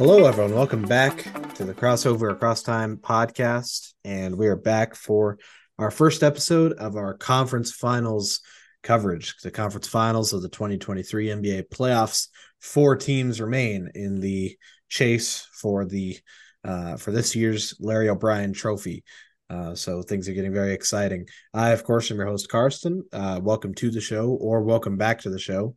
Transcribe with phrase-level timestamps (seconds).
[0.00, 0.54] Hello, everyone.
[0.54, 1.24] Welcome back
[1.56, 3.92] to the Crossover Across Time podcast.
[4.02, 5.36] And we are back for
[5.78, 8.40] our first episode of our conference finals
[8.82, 9.36] coverage.
[9.42, 12.28] The conference finals of the 2023 NBA playoffs.
[12.60, 14.56] Four teams remain in the
[14.88, 16.16] chase for the
[16.64, 19.04] uh, for this year's Larry O'Brien Trophy.
[19.50, 21.26] Uh, so things are getting very exciting.
[21.52, 23.02] I, of course, am your host, Karston.
[23.12, 25.76] Uh, welcome to the show, or welcome back to the show.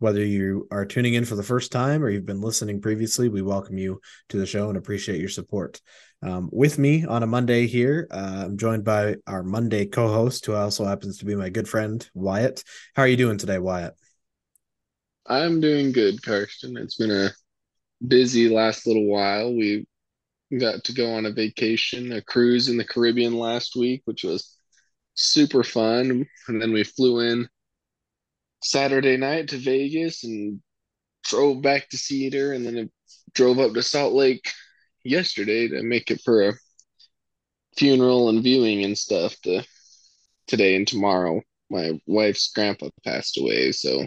[0.00, 3.42] Whether you are tuning in for the first time or you've been listening previously, we
[3.42, 5.80] welcome you to the show and appreciate your support.
[6.22, 10.54] Um, with me on a Monday here, uh, I'm joined by our Monday co-host, who
[10.54, 12.62] also happens to be my good friend Wyatt.
[12.94, 13.94] How are you doing today, Wyatt?
[15.26, 16.78] I'm doing good, Karston.
[16.78, 17.30] It's been a
[18.06, 19.52] busy last little while.
[19.52, 19.84] We
[20.60, 24.56] got to go on a vacation, a cruise in the Caribbean last week, which was
[25.14, 26.24] super fun.
[26.46, 27.48] And then we flew in
[28.62, 30.60] Saturday night to Vegas and
[31.24, 32.90] drove back to Cedar and then
[33.34, 34.50] drove up to Salt Lake
[35.04, 36.52] yesterday to make it for a
[37.76, 39.62] funeral and viewing and stuff to
[40.46, 41.40] today and tomorrow.
[41.70, 44.06] My wife's grandpa passed away, so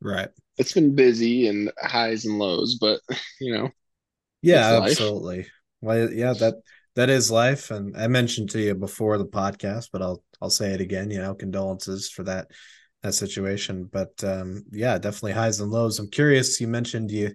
[0.00, 0.28] right.
[0.58, 3.00] It's been busy and highs and lows, but
[3.40, 3.70] you know.
[4.42, 5.46] Yeah, absolutely.
[5.80, 6.54] Well, yeah, that
[6.96, 10.72] that is life, and I mentioned to you before the podcast, but I'll I'll say
[10.72, 11.10] it again.
[11.10, 12.50] You know, condolences for that
[13.02, 13.88] that situation.
[13.90, 15.98] But um, yeah, definitely highs and lows.
[15.98, 16.60] I'm curious.
[16.60, 17.34] You mentioned you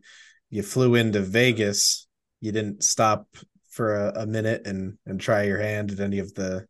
[0.49, 2.07] you flew into Vegas.
[2.41, 3.27] You didn't stop
[3.69, 6.65] for a, a minute and and try your hand at any of the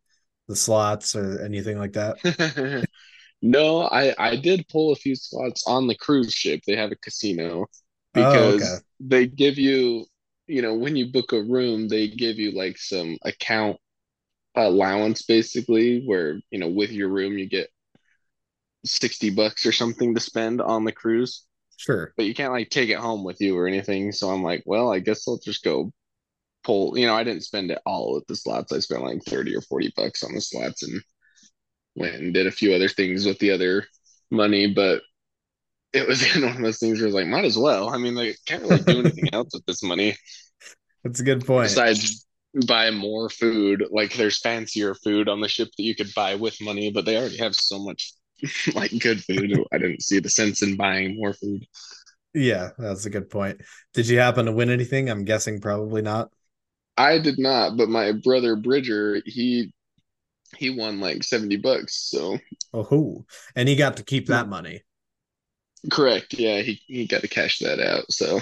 [0.48, 2.86] the slots or anything like that.
[3.42, 6.60] no, I I did pull a few slots on the cruise ship.
[6.66, 7.66] They have a casino
[8.12, 8.84] because oh, okay.
[9.00, 10.06] they give you
[10.46, 13.76] you know when you book a room they give you like some account
[14.56, 17.68] allowance basically where you know with your room you get
[18.84, 21.44] 60 bucks or something to spend on the cruise.
[21.76, 22.12] Sure.
[22.16, 24.12] But you can't like take it home with you or anything.
[24.12, 25.92] So I'm like, well, I guess I'll just go
[26.62, 26.96] pull.
[26.96, 28.72] You know, I didn't spend it all at the slots.
[28.72, 31.00] I spent like 30 or 40 bucks on the slots and
[31.94, 33.86] went and did a few other things with the other
[34.30, 34.72] money.
[34.72, 35.02] But
[35.92, 37.88] it was one of those things where I was like, might as well.
[37.88, 40.16] I mean, like, can't really do anything else with this money.
[41.02, 41.68] That's a good point.
[41.68, 42.26] Besides
[42.66, 46.60] buy more food, like there's fancier food on the ship that you could buy with
[46.60, 48.14] money, but they already have so much
[48.74, 49.58] like good food.
[49.72, 51.66] I didn't see the sense in buying more food.
[52.34, 53.60] Yeah, that's a good point.
[53.92, 55.08] Did you happen to win anything?
[55.08, 56.30] I'm guessing probably not.
[56.96, 59.72] I did not, but my brother Bridger, he
[60.56, 61.96] he won like 70 bucks.
[62.10, 62.38] So
[62.72, 63.24] Oh, who,
[63.56, 64.50] and he got to keep that hmm.
[64.50, 64.82] money.
[65.90, 66.34] Correct.
[66.34, 68.10] Yeah, he, he got to cash that out.
[68.10, 68.40] So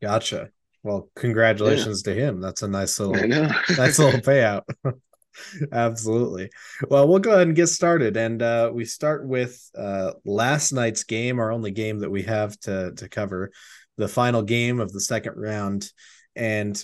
[0.00, 0.50] gotcha.
[0.82, 2.14] Well, congratulations yeah.
[2.14, 2.40] to him.
[2.40, 3.28] That's a nice little
[3.76, 4.62] nice little payout.
[5.72, 6.50] Absolutely.
[6.88, 11.04] Well, we'll go ahead and get started, and uh, we start with uh, last night's
[11.04, 13.50] game, our only game that we have to to cover,
[13.96, 15.90] the final game of the second round,
[16.36, 16.82] and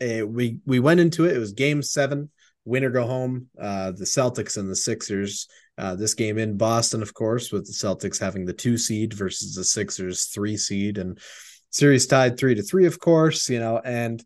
[0.00, 1.36] it, we we went into it.
[1.36, 2.30] It was Game Seven,
[2.64, 3.48] winner go home.
[3.60, 5.48] Uh, the Celtics and the Sixers.
[5.78, 9.54] Uh, this game in Boston, of course, with the Celtics having the two seed versus
[9.54, 11.18] the Sixers three seed, and
[11.70, 13.48] series tied three to three, of course.
[13.48, 14.22] You know, and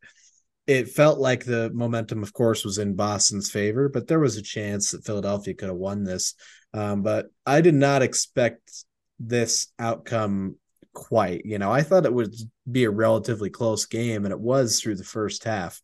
[0.71, 4.43] it felt like the momentum, of course, was in Boston's favor, but there was a
[4.43, 6.35] chance that Philadelphia could have won this.
[6.73, 8.85] Um, but I did not expect
[9.19, 10.59] this outcome
[10.95, 11.45] quite.
[11.45, 12.37] You know, I thought it would
[12.71, 15.81] be a relatively close game, and it was through the first half.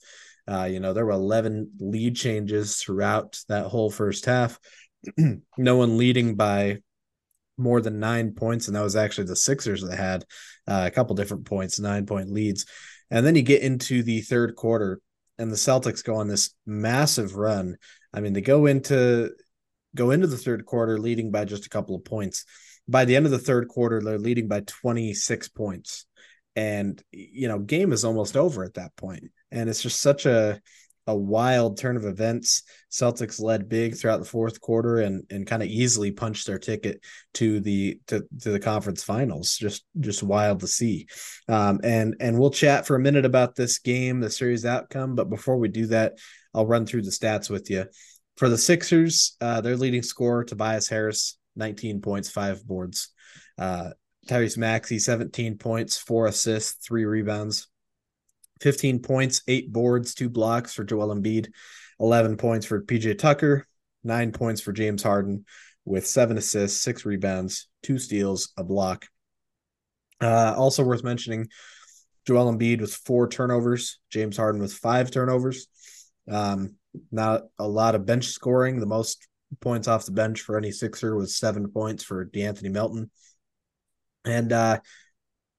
[0.46, 4.56] Uh, you know, there were 11 lead changes throughout that whole first half.
[5.58, 6.78] no one leading by
[7.58, 10.24] more than nine points, and that was actually the Sixers that had
[10.68, 12.66] uh, a couple different points, nine point leads.
[13.10, 15.00] And then you get into the third quarter,
[15.38, 17.76] and the Celtics go on this massive run.
[18.12, 19.30] I mean, they go into
[19.94, 22.44] go into the third quarter leading by just a couple of points.
[22.88, 26.06] By the end of the third quarter, they're leading by 26 points.
[26.54, 29.24] And you know, game is almost over at that point.
[29.50, 30.60] And it's just such a
[31.06, 32.62] a wild turn of events.
[32.90, 37.00] Celtics led big throughout the fourth quarter and and kind of easily punched their ticket
[37.34, 39.56] to the to, to the conference finals.
[39.56, 41.06] Just just wild to see.
[41.48, 45.14] Um, and and we'll chat for a minute about this game, the series outcome.
[45.14, 46.14] But before we do that,
[46.54, 47.86] I'll run through the stats with you.
[48.36, 53.10] For the Sixers, uh, their leading scorer Tobias Harris, 19 points, five boards.
[53.56, 53.90] Uh,
[54.26, 57.68] Tyrese Maxey, 17 points, four assists, three rebounds.
[58.60, 61.48] 15 points, eight boards, two blocks for Joel Embiid,
[62.00, 63.66] 11 points for PJ Tucker,
[64.04, 65.44] nine points for James Harden,
[65.84, 69.06] with seven assists, six rebounds, two steals, a block.
[70.20, 71.48] Uh, also worth mentioning,
[72.26, 75.68] Joel Embiid with four turnovers, James Harden with five turnovers.
[76.28, 76.74] Um,
[77.12, 78.80] not a lot of bench scoring.
[78.80, 79.26] The most
[79.60, 83.10] points off the bench for any Sixer was seven points for De'Anthony Melton.
[84.24, 84.80] And uh,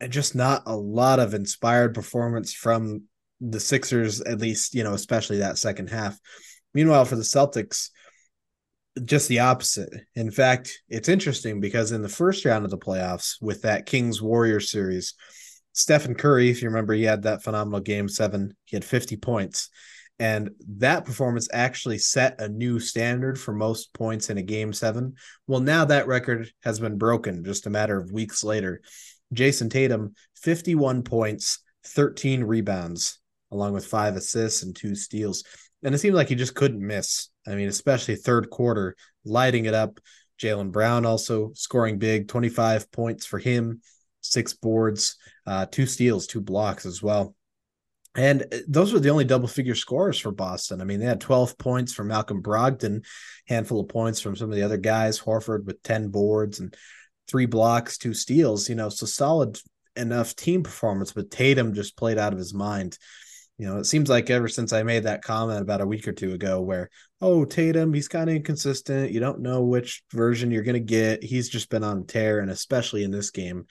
[0.09, 3.03] just not a lot of inspired performance from
[3.41, 6.19] the Sixers, at least, you know, especially that second half.
[6.73, 7.89] Meanwhile, for the Celtics,
[9.05, 9.93] just the opposite.
[10.15, 14.21] In fact, it's interesting because in the first round of the playoffs with that Kings
[14.21, 15.13] Warriors series,
[15.73, 19.69] Stephen Curry, if you remember, he had that phenomenal game seven, he had 50 points.
[20.19, 25.13] And that performance actually set a new standard for most points in a game seven.
[25.45, 28.81] Well, now that record has been broken just a matter of weeks later.
[29.33, 33.19] Jayson Tatum, 51 points, 13 rebounds,
[33.51, 35.43] along with five assists and two steals.
[35.83, 37.29] And it seemed like he just couldn't miss.
[37.45, 39.99] I mean, especially third quarter, lighting it up.
[40.39, 43.81] Jaylen Brown also scoring big, 25 points for him,
[44.21, 45.15] six boards,
[45.45, 47.35] uh, two steals, two blocks as well.
[48.15, 50.81] And uh, those were the only double figure scores for Boston.
[50.81, 53.03] I mean, they had 12 points from Malcolm Brogdon,
[53.47, 56.75] handful of points from some of the other guys, Horford with 10 boards and
[57.27, 59.59] three blocks, two steals, you know, so solid
[59.95, 62.97] enough team performance, but Tatum just played out of his mind.
[63.57, 66.11] You know, it seems like ever since I made that comment about a week or
[66.11, 66.91] two ago, where,
[67.21, 69.11] oh, Tatum, he's kind of inconsistent.
[69.11, 71.23] You don't know which version you're going to get.
[71.23, 72.39] He's just been on tear.
[72.39, 73.65] And especially in this game,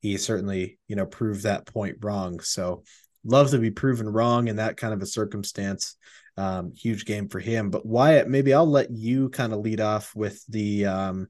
[0.00, 2.40] he certainly, you know, proved that point wrong.
[2.40, 2.82] So
[3.24, 5.96] love to be proven wrong in that kind of a circumstance.
[6.36, 7.70] Um, huge game for him.
[7.70, 11.28] But Wyatt, maybe I'll let you kind of lead off with the, um,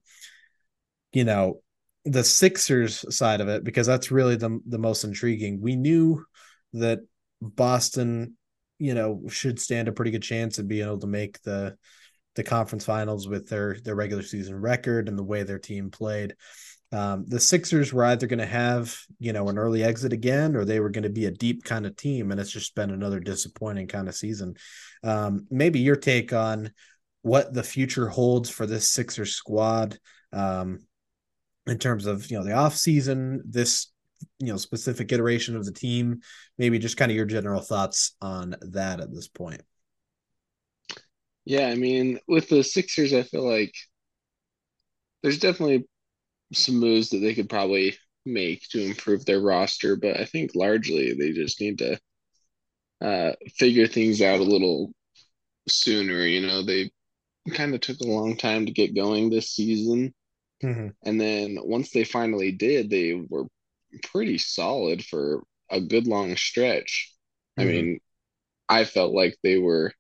[1.13, 1.61] you know,
[2.05, 5.61] the Sixers side of it because that's really the the most intriguing.
[5.61, 6.25] We knew
[6.73, 7.01] that
[7.41, 8.37] Boston,
[8.79, 11.77] you know, should stand a pretty good chance of being able to make the
[12.37, 16.35] the conference finals with their their regular season record and the way their team played.
[16.93, 20.65] Um, the Sixers were either going to have, you know, an early exit again, or
[20.65, 23.21] they were going to be a deep kind of team, and it's just been another
[23.21, 24.57] disappointing kind of season.
[25.05, 26.73] Um, maybe your take on
[27.23, 29.99] what the future holds for this Sixers squad.
[30.33, 30.81] Um,
[31.67, 33.93] in terms of you know the off season, this
[34.39, 36.21] you know specific iteration of the team.
[36.59, 39.63] Maybe just kind of your general thoughts on that at this point.
[41.45, 43.75] Yeah, I mean, with the Sixers, I feel like
[45.23, 45.87] there's definitely
[46.53, 51.15] some moves that they could probably make to improve their roster, but I think largely
[51.15, 51.99] they just need to
[53.01, 54.93] uh, figure things out a little
[55.69, 56.27] sooner.
[56.27, 56.91] You know, they
[57.55, 60.15] kind of took a long time to get going this season.
[60.63, 60.89] Mm-hmm.
[61.05, 63.47] And then once they finally did, they were
[64.05, 67.13] pretty solid for a good long stretch.
[67.59, 67.69] Mm-hmm.
[67.69, 68.01] I mean,
[68.69, 69.93] I felt like they were,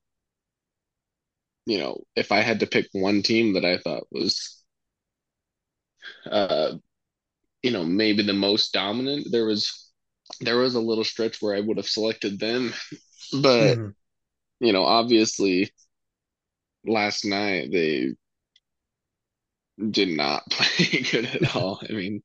[1.66, 4.62] you know, if I had to pick one team that I thought was,
[6.30, 6.72] uh,
[7.62, 9.90] you know, maybe the most dominant, there was
[10.40, 12.72] there was a little stretch where I would have selected them,
[13.32, 13.88] but mm-hmm.
[14.64, 15.70] you know, obviously,
[16.84, 18.14] last night they
[19.90, 21.80] did not play good at all.
[21.88, 22.22] I mean,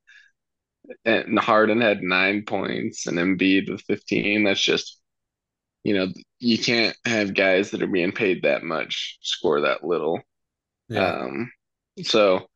[1.03, 4.43] and Harden had nine points and Embiid with 15.
[4.43, 4.99] That's just,
[5.83, 6.07] you know,
[6.39, 10.21] you can't have guys that are being paid that much score that little.
[10.89, 11.21] Yeah.
[11.21, 11.51] Um,
[12.03, 12.47] so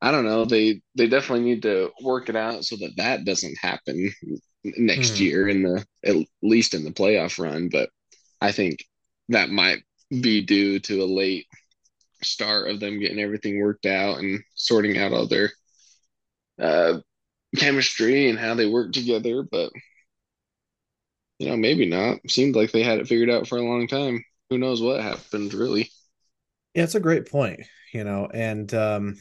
[0.00, 0.44] I don't know.
[0.44, 4.12] They they definitely need to work it out so that that doesn't happen
[4.64, 5.20] next mm.
[5.20, 7.68] year in the at least in the playoff run.
[7.68, 7.90] But
[8.40, 8.84] I think
[9.28, 11.46] that might be due to a late
[12.22, 15.50] start of them getting everything worked out and sorting out all their
[16.60, 16.98] uh,
[17.56, 19.42] chemistry and how they work together.
[19.42, 19.70] But
[21.38, 22.18] you know, maybe not.
[22.28, 24.24] Seemed like they had it figured out for a long time.
[24.50, 25.90] Who knows what happened, really?
[26.74, 27.60] Yeah, it's a great point.
[27.92, 29.16] You know, and um,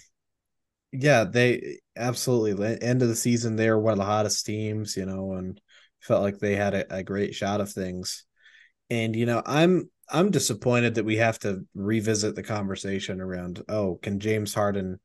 [0.91, 4.95] yeah, they absolutely end of the season they were one of the hottest teams.
[4.95, 5.59] You know, and
[6.01, 8.25] felt like they had a, a great shot of things.
[8.89, 13.99] And you know, I'm I'm disappointed that we have to revisit the conversation around oh,
[14.01, 14.99] can James Harden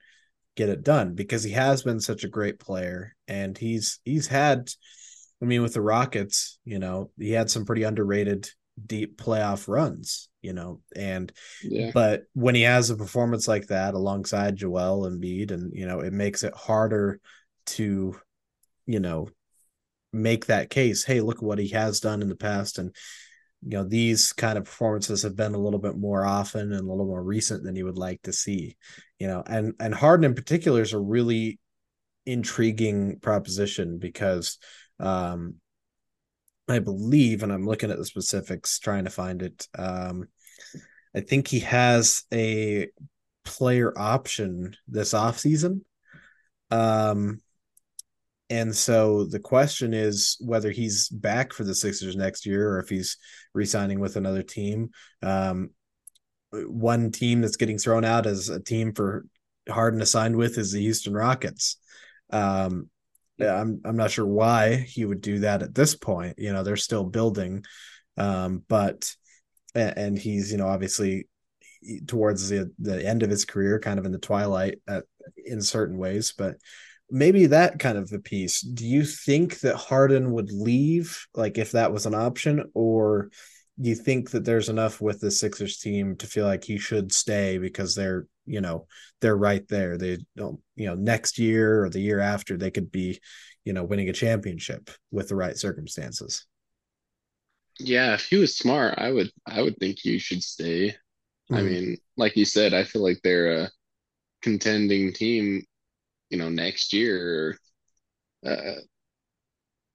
[0.57, 4.71] get it done because he has been such a great player and he's he's had
[5.43, 8.51] I mean with the Rockets, you know, he had some pretty underrated
[8.85, 11.91] deep playoff runs, you know, and yeah.
[11.95, 16.13] but when he has a performance like that alongside Joel Embiid and you know, it
[16.13, 17.21] makes it harder
[17.67, 18.17] to
[18.87, 19.29] you know
[20.13, 22.95] make that case, hey, look what he has done in the past and
[23.63, 26.91] you know these kind of performances have been a little bit more often and a
[26.91, 28.77] little more recent than you would like to see
[29.19, 31.59] you know and and harden in particular is a really
[32.25, 34.59] intriguing proposition because
[34.99, 35.57] um
[36.69, 40.27] i believe and i'm looking at the specifics trying to find it um
[41.15, 42.89] i think he has a
[43.45, 45.85] player option this off season
[46.71, 47.41] um
[48.51, 52.89] and so the question is whether he's back for the Sixers next year or if
[52.89, 53.17] he's
[53.55, 54.91] re-signing with another team.
[55.23, 55.71] Um,
[56.53, 59.25] one team that's getting thrown out as a team for
[59.69, 61.77] Harden to sign with is the Houston Rockets.
[62.31, 62.91] Um,
[63.41, 66.35] I'm I'm not sure why he would do that at this point.
[66.39, 67.65] You know, they're still building,
[68.17, 69.15] um, but
[69.75, 71.29] and he's you know obviously
[72.07, 75.05] towards the the end of his career, kind of in the twilight at,
[75.37, 76.35] in certain ways.
[76.37, 76.57] But
[77.11, 78.61] maybe that kind of a piece.
[78.61, 83.31] Do you think that Harden would leave, like if that was an option, or
[83.81, 87.13] do you think that there's enough with the Sixers team to feel like he should
[87.13, 88.87] stay because they're you know
[89.21, 89.97] they're right there.
[89.97, 93.21] They don't you know next year or the year after they could be
[93.65, 96.47] you know winning a championship with the right circumstances.
[97.79, 100.91] Yeah, if he was smart, I would I would think you should stay.
[101.51, 101.55] Mm-hmm.
[101.55, 103.71] I mean, like you said, I feel like they're a
[104.43, 105.65] contending team,
[106.31, 107.59] you know, next year.
[108.45, 108.81] Uh,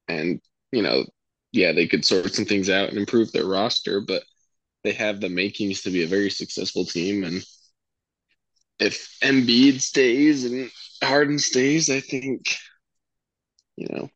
[0.08, 0.40] and
[0.72, 1.06] you know,
[1.52, 4.24] yeah, they could sort some things out and improve their roster, but
[4.84, 7.24] they have the makings to be a very successful team.
[7.24, 7.44] And
[8.80, 10.70] if Embiid stays and
[11.02, 12.56] Harden stays, I think,
[13.78, 14.10] you know,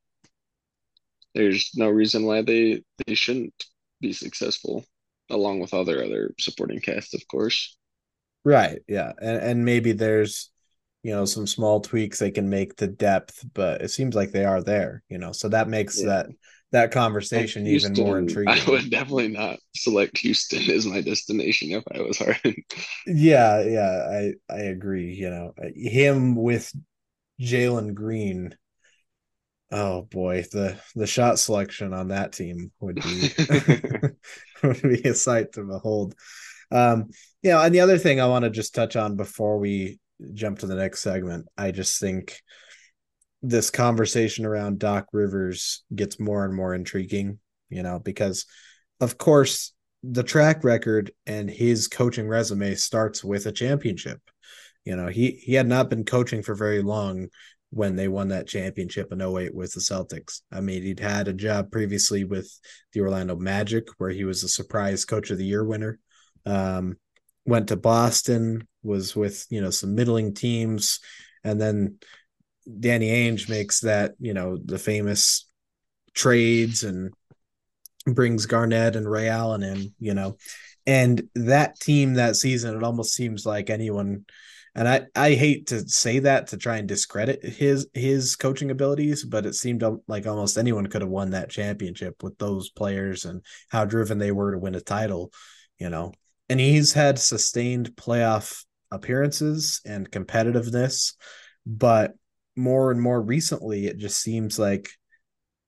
[1.33, 3.53] there's no reason why they they shouldn't
[4.01, 4.85] be successful,
[5.29, 7.77] along with other other supporting cast, of course.
[8.43, 8.79] Right.
[8.87, 10.51] Yeah, and and maybe there's
[11.03, 14.45] you know some small tweaks they can make to depth, but it seems like they
[14.45, 15.03] are there.
[15.09, 16.07] You know, so that makes yeah.
[16.07, 16.25] that
[16.71, 18.53] that conversation Houston, even more intriguing.
[18.53, 22.55] I would definitely not select Houston as my destination if I was Harden.
[23.07, 25.13] yeah, yeah, I I agree.
[25.13, 26.71] You know, him with
[27.41, 28.55] Jalen Green
[29.71, 33.29] Oh boy, the the shot selection on that team would be
[34.63, 36.15] would be a sight to behold.
[36.71, 37.09] Um,
[37.43, 39.99] you know, and the other thing I want to just touch on before we
[40.33, 42.39] jump to the next segment, I just think
[43.41, 48.45] this conversation around Doc Rivers gets more and more intriguing, you know, because
[48.99, 49.73] of course
[50.03, 54.19] the track record and his coaching resume starts with a championship.
[54.85, 57.27] You know, he he had not been coaching for very long
[57.71, 60.41] when they won that championship in 08 with the Celtics.
[60.51, 62.51] I mean, he'd had a job previously with
[62.93, 65.99] the Orlando Magic where he was a surprise coach of the year winner.
[66.45, 66.97] Um,
[67.49, 70.99] went to Boston, was with, you know, some middling teams.
[71.43, 71.97] And then
[72.79, 75.49] Danny Ainge makes that, you know, the famous
[76.13, 77.13] trades and
[78.05, 80.37] brings Garnett and Ray Allen in, you know.
[80.85, 84.25] And that team that season, it almost seems like anyone–
[84.75, 89.25] and I I hate to say that to try and discredit his his coaching abilities,
[89.25, 93.43] but it seemed like almost anyone could have won that championship with those players and
[93.69, 95.31] how driven they were to win a title,
[95.79, 96.13] you know.
[96.49, 101.13] And he's had sustained playoff appearances and competitiveness,
[101.65, 102.13] but
[102.55, 104.89] more and more recently it just seems like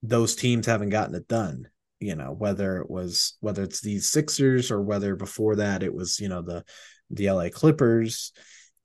[0.04, 1.68] those teams haven't gotten it done
[2.02, 6.20] you know whether it was whether it's these Sixers or whether before that it was
[6.20, 6.66] you know the
[7.12, 8.34] the LA Clippers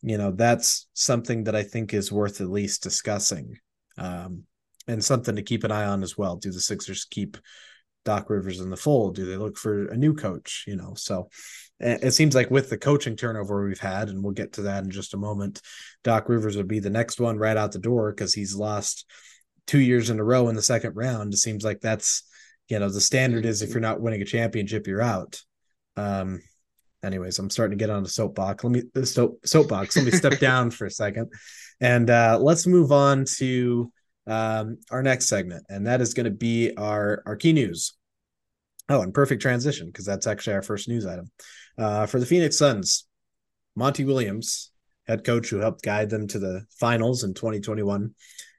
[0.03, 3.59] you know that's something that I think is worth at least discussing,
[3.99, 4.45] um,
[4.87, 6.37] and something to keep an eye on as well.
[6.37, 7.37] Do the Sixers keep
[8.07, 9.17] Doc Rivers in the fold?
[9.17, 10.65] Do they look for a new coach?
[10.67, 11.29] You know, so
[11.79, 14.91] it seems like with the coaching turnover we've had, and we'll get to that in
[14.91, 15.61] just a moment,
[16.05, 19.05] Doc Rivers would be the next one right out the door because he's lost
[19.67, 21.35] two years in a row in the second round.
[21.35, 22.23] It seems like that's
[22.69, 25.43] you know the standard is if you're not winning a championship, you're out.
[25.97, 26.41] Um,
[27.05, 28.65] anyways, I'm starting to get on a soapbox.
[28.65, 29.97] Let me soap, soapbox.
[29.97, 31.31] Let me step down for a second,
[31.81, 33.93] and uh, let's move on to
[34.27, 37.96] um, our next segment, and that is going to be our our key news.
[38.89, 41.31] Oh, and perfect transition because that's actually our first news item
[41.79, 43.07] uh, for the Phoenix Suns.
[43.75, 44.71] Monty Williams,
[45.07, 48.15] head coach who helped guide them to the finals in 2021,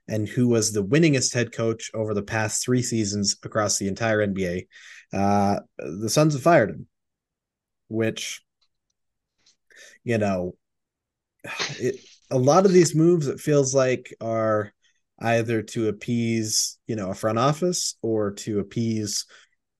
[0.07, 4.25] and who was the winningest head coach over the past three seasons across the entire
[4.25, 4.67] NBA.
[5.11, 6.87] Uh, the Suns have fired him
[7.87, 8.41] which
[10.03, 10.55] you know
[11.79, 11.95] it,
[12.29, 14.73] a lot of these moves it feels like are
[15.19, 19.25] either to appease you know a front office or to appease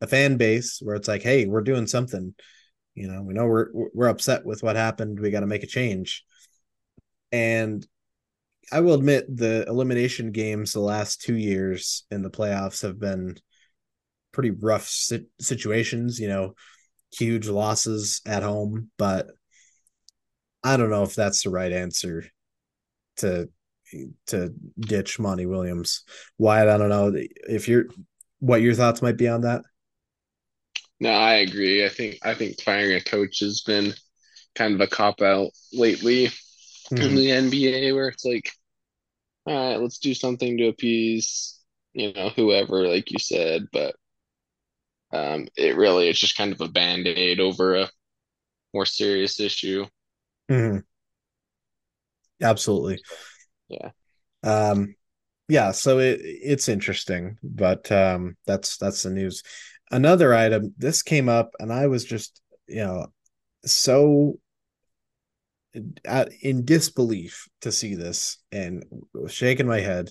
[0.02, 2.34] a fan base where it's like hey we're doing something
[2.96, 5.68] you know we know we're we're upset with what happened we got to make a
[5.68, 6.24] change
[7.32, 7.86] and
[8.72, 13.36] i will admit the elimination games the last 2 years in the playoffs have been
[14.32, 14.88] pretty rough
[15.40, 16.54] situations you know
[17.12, 19.28] huge losses at home, but
[20.64, 22.26] I don't know if that's the right answer
[23.18, 23.50] to
[24.28, 26.04] to ditch Monty Williams.
[26.38, 27.86] Wyatt, I don't know if you're
[28.40, 29.62] what your thoughts might be on that.
[31.00, 31.86] No, I agree.
[31.86, 33.94] I think I think firing a coach has been
[34.56, 36.98] kind of a cop out lately mm-hmm.
[36.98, 38.52] in the NBA where it's like,
[39.46, 41.60] all right, let's do something to appease,
[41.94, 43.96] you know, whoever, like you said, but
[45.14, 47.90] um, it really it's just kind of a band aid over a
[48.74, 49.86] more serious issue.
[50.50, 50.80] Mm-hmm.
[52.42, 53.02] Absolutely.
[53.70, 53.92] Yeah.
[54.44, 54.96] Um,
[55.50, 59.44] yeah, so it it's interesting, but um, that's that's the news.
[59.92, 60.74] Another item.
[60.78, 63.08] This came up, and I was just you know
[63.66, 64.40] so
[66.42, 68.84] in disbelief to see this and
[69.28, 70.10] shaking my head.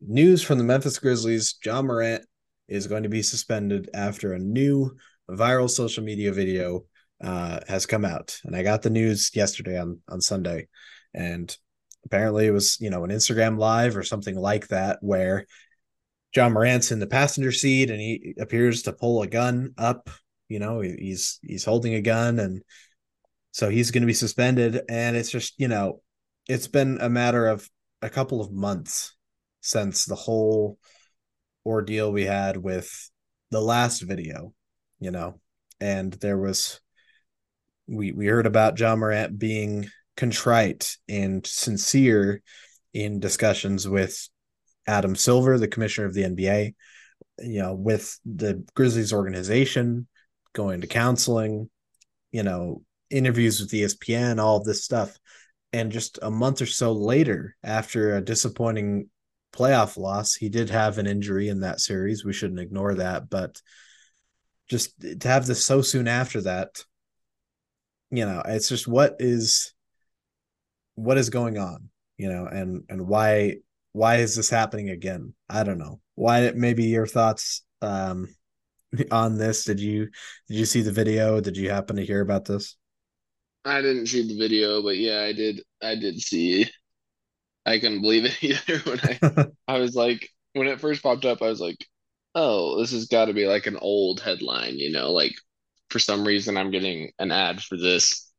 [0.00, 2.24] News from the Memphis Grizzlies: Ja Morant
[2.68, 4.96] is going to be suspended after a new
[5.30, 6.84] viral social media video
[7.22, 10.68] uh, has come out, and I got the news yesterday on on Sunday,
[11.14, 11.56] and
[12.04, 15.46] apparently it was you know an Instagram live or something like that where
[16.36, 20.10] Ja Morant's in the passenger seat and he appears to pull a gun up.
[20.48, 22.62] You know, he's he's holding a gun, and
[23.50, 24.82] so he's going to be suspended.
[24.88, 26.02] And it's just you know,
[26.48, 27.68] it's been a matter of
[28.02, 29.16] a couple of months
[29.60, 30.78] since the whole
[31.64, 33.10] ordeal we had with
[33.50, 34.52] the last video.
[35.00, 35.40] You know,
[35.80, 36.80] and there was
[37.88, 42.42] we we heard about Ja Morant being contrite and sincere
[42.94, 44.28] in discussions with
[44.86, 46.74] Adam Silver, the commissioner of the NBA,
[47.38, 50.06] you know, with the Grizzlies organization,
[50.52, 51.68] going to counseling,
[52.32, 55.16] you know, interviews with ESPN, all this stuff.
[55.72, 59.10] And just a month or so later, after a disappointing
[59.52, 62.24] playoff loss, he did have an injury in that series.
[62.24, 63.28] We shouldn't ignore that.
[63.28, 63.60] But
[64.68, 66.82] just to have this so soon after that,
[68.10, 69.74] you know, it's just what is
[70.94, 73.56] what is going on, you know, and and why
[73.96, 75.32] why is this happening again?
[75.48, 76.00] I don't know.
[76.16, 78.28] Why maybe your thoughts um
[79.10, 79.64] on this?
[79.64, 80.10] Did you
[80.48, 81.40] did you see the video?
[81.40, 82.76] Did you happen to hear about this?
[83.64, 86.70] I didn't see the video, but yeah, I did I did see
[87.64, 91.40] I couldn't believe it either when I I was like when it first popped up,
[91.40, 91.78] I was like,
[92.34, 95.32] oh, this has got to be like an old headline, you know, like
[95.88, 98.30] for some reason I'm getting an ad for this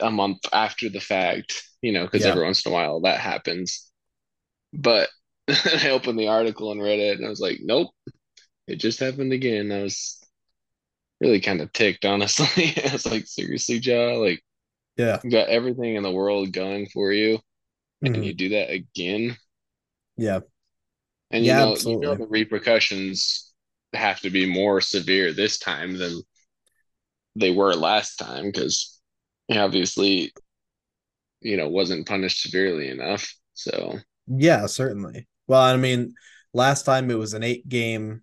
[0.00, 2.30] a month after the fact, you know, because yeah.
[2.30, 3.92] every once in a while that happens.
[4.76, 5.08] But
[5.48, 7.90] I opened the article and read it, and I was like, nope,
[8.66, 9.72] it just happened again.
[9.72, 10.20] I was
[11.20, 12.74] really kind of ticked, honestly.
[12.84, 14.42] I was like, seriously, Ja, like,
[14.96, 17.38] yeah, you got everything in the world going for you,
[18.02, 18.22] and mm-hmm.
[18.22, 19.36] you do that again.
[20.16, 20.40] Yeah,
[21.30, 22.06] and you yeah, know, absolutely.
[22.06, 23.52] you know the repercussions
[23.92, 26.20] have to be more severe this time than
[27.34, 29.00] they were last time because
[29.50, 30.32] obviously,
[31.40, 33.34] you know, wasn't punished severely enough.
[33.54, 35.26] So yeah, certainly.
[35.46, 36.14] Well, I mean,
[36.52, 38.22] last time it was an eight game,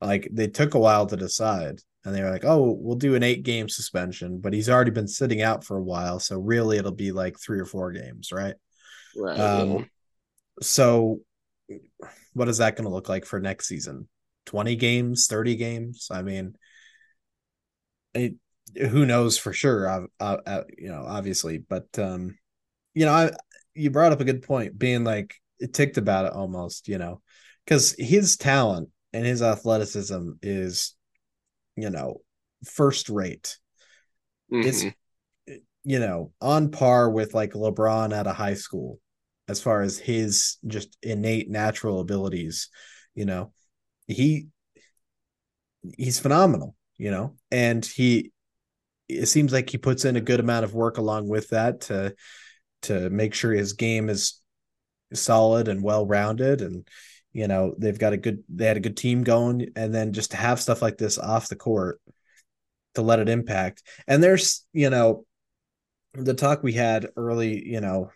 [0.00, 3.22] like they took a while to decide, and they were like, "Oh, we'll do an
[3.22, 6.92] eight game suspension," but he's already been sitting out for a while, so really it'll
[6.92, 8.54] be like three or four games, right?
[9.16, 9.38] Right.
[9.38, 9.88] Um,
[10.62, 11.20] so,
[12.32, 14.08] what is that going to look like for next season?
[14.44, 16.08] Twenty games, thirty games?
[16.10, 16.56] I mean,
[18.14, 18.34] it,
[18.74, 19.88] who knows for sure?
[19.88, 22.36] Uh, uh, you know, obviously, but um,
[22.94, 23.30] you know, I
[23.76, 25.34] you brought up a good point, being like
[25.72, 27.20] ticked about it almost, you know,
[27.64, 30.94] because his talent and his athleticism is,
[31.76, 32.20] you know,
[32.64, 33.58] first rate.
[34.52, 34.68] Mm-hmm.
[34.68, 34.84] It's
[35.84, 38.98] you know on par with like LeBron at a high school
[39.48, 42.68] as far as his just innate natural abilities.
[43.14, 43.52] You know,
[44.06, 44.48] he
[45.96, 46.74] he's phenomenal.
[46.98, 48.32] You know, and he
[49.08, 52.14] it seems like he puts in a good amount of work along with that to
[52.82, 54.40] to make sure his game is
[55.12, 56.86] solid and well rounded and
[57.32, 60.32] you know they've got a good they had a good team going and then just
[60.32, 62.00] to have stuff like this off the court
[62.96, 63.82] to let it impact.
[64.08, 65.24] And there's you know
[66.14, 68.10] the talk we had early you know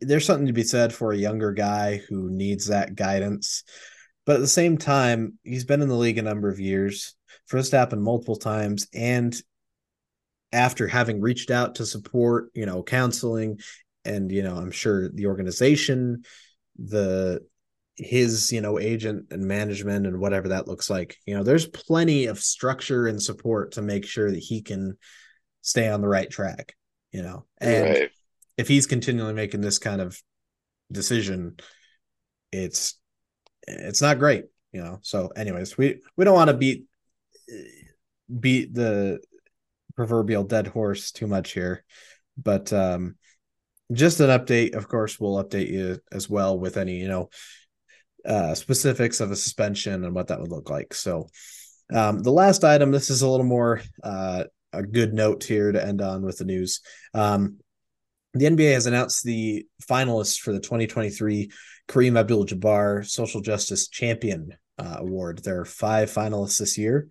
[0.00, 3.62] there's something to be said for a younger guy who needs that guidance
[4.24, 7.14] but at the same time he's been in the league a number of years
[7.46, 9.40] for this to happen multiple times and
[10.56, 13.60] after having reached out to support, you know, counseling
[14.06, 16.22] and, you know, I'm sure the organization,
[16.78, 17.40] the
[17.98, 22.26] his, you know, agent and management and whatever that looks like, you know, there's plenty
[22.26, 24.96] of structure and support to make sure that he can
[25.60, 26.74] stay on the right track,
[27.12, 27.44] you know.
[27.58, 28.10] And right.
[28.56, 30.18] if he's continually making this kind of
[30.90, 31.56] decision,
[32.50, 32.98] it's
[33.66, 35.00] it's not great, you know.
[35.02, 36.84] So anyways, we we don't want to beat
[38.40, 39.20] beat the
[39.96, 41.84] proverbial dead horse too much here,
[42.36, 43.16] but um,
[43.92, 44.74] just an update.
[44.74, 47.30] Of course, we'll update you as well with any you know
[48.24, 50.94] uh, specifics of a suspension and what that would look like.
[50.94, 51.28] So,
[51.92, 52.90] um, the last item.
[52.90, 56.44] This is a little more uh, a good note here to end on with the
[56.44, 56.80] news.
[57.14, 57.58] Um,
[58.34, 61.50] the NBA has announced the finalists for the 2023
[61.88, 65.42] Kareem Abdul-Jabbar Social Justice Champion uh, Award.
[65.42, 67.08] There are five finalists this year.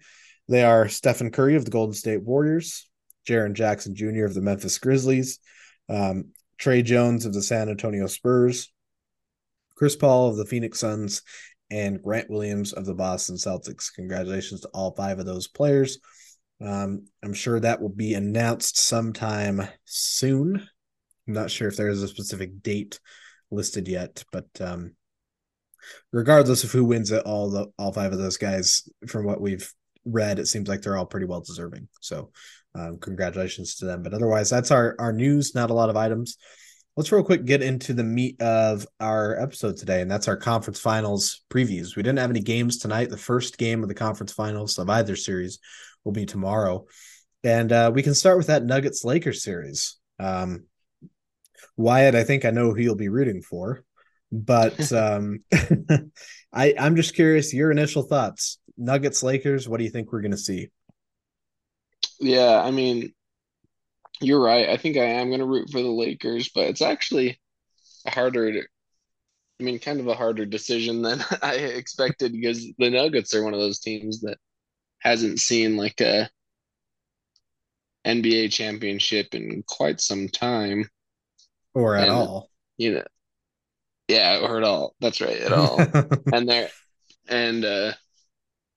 [0.48, 2.88] They are Stephen Curry of the Golden State Warriors,
[3.28, 4.26] Jaren Jackson Jr.
[4.26, 5.40] of the Memphis Grizzlies,
[5.90, 8.72] um, Tre Jones of the San Antonio Spurs,
[9.76, 11.22] Chris Paul of the Phoenix Suns
[11.72, 13.94] and Grant Williams of the Boston Celtics.
[13.94, 15.98] Congratulations to all five of those players.
[16.62, 20.68] Um, I'm sure that will be announced sometime soon.
[21.28, 23.00] I'm not sure if there is a specific date
[23.52, 24.96] listed yet, but um,
[26.14, 29.72] regardless of who wins it, all the all five of those guys, from what we've
[30.06, 31.88] read, it seems like they're all pretty well deserving.
[32.02, 32.32] So,
[32.76, 34.04] um, congratulations to them.
[34.04, 35.56] But otherwise, that's our our news.
[35.56, 36.38] Not a lot of items.
[36.98, 40.80] Let's real quick get into the meat of our episode today, and that's our conference
[40.80, 41.96] finals previews.
[41.96, 43.10] We didn't have any games tonight.
[43.10, 45.60] The first game of the conference finals of either series
[46.04, 46.86] will be tomorrow,
[47.44, 49.98] and uh, we can start with that Nuggets Lakers series.
[50.20, 50.66] Um,
[51.78, 53.84] Wyatt, I think I know who you'll be rooting for,
[54.32, 55.44] but um,
[56.54, 58.60] I I'm just curious your initial thoughts.
[58.78, 60.70] Nuggets Lakers, what do you think we're going to see?
[62.20, 63.14] Yeah, I mean,
[64.22, 64.70] you're right.
[64.70, 67.40] I think I am going to root for the Lakers, but it's actually
[68.06, 68.68] a harder
[69.60, 73.54] I mean, kind of a harder decision than I expected because the Nuggets are one
[73.54, 74.38] of those teams that
[75.00, 76.30] hasn't seen like a
[78.06, 80.90] NBA championship in quite some time
[81.74, 82.50] or at and, all.
[82.78, 83.04] You know,
[84.08, 84.96] yeah, or at all.
[85.00, 85.80] That's right, at all.
[86.34, 86.70] and they're
[87.28, 87.94] and uh,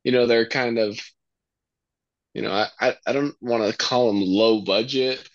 [0.09, 0.99] you know they're kind of,
[2.33, 5.29] you know, I I don't want to call them low budget,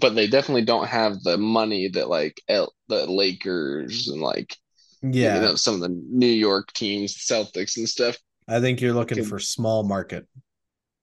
[0.00, 4.56] but they definitely don't have the money that like L, the Lakers and like
[5.02, 8.16] yeah, you know, some of the New York teams, Celtics and stuff.
[8.48, 10.26] I think you're looking Can, for small market.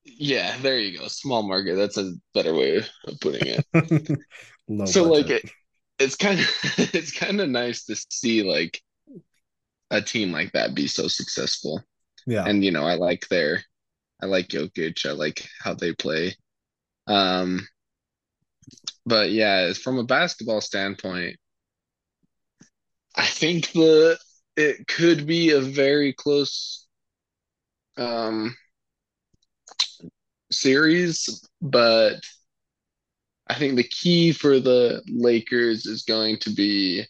[0.03, 1.07] Yeah, there you go.
[1.09, 1.75] Small market.
[1.75, 3.65] That's a better way of putting it.
[4.89, 5.11] so budget.
[5.11, 5.51] like it,
[5.99, 6.47] it's kind of
[6.95, 8.81] it's kind of nice to see like
[9.91, 11.83] a team like that be so successful.
[12.29, 12.45] Yeah.
[12.45, 13.63] And you know, I like their
[14.21, 15.05] I like Jokic.
[15.05, 16.35] I like how they play.
[17.07, 17.67] Um
[19.05, 21.37] but yeah, from a basketball standpoint,
[23.15, 24.17] I think the
[24.55, 26.85] it could be a very close
[27.97, 28.55] um
[30.51, 32.21] series, but
[33.47, 37.05] I think the key for the Lakers is going to be,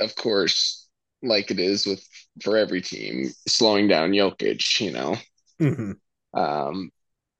[0.00, 0.88] of course,
[1.22, 2.06] like it is with
[2.40, 5.16] for every team, slowing down Jokic, you know,
[5.60, 5.92] mm-hmm.
[6.38, 6.90] um,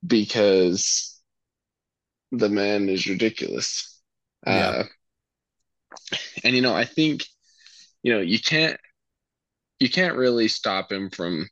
[0.06, 1.20] because
[2.30, 4.00] the man is ridiculous.
[4.46, 4.84] Yeah.
[6.12, 7.24] Uh, and you know, I think,
[8.02, 8.78] you know, you can't
[9.78, 11.48] you can't really stop him from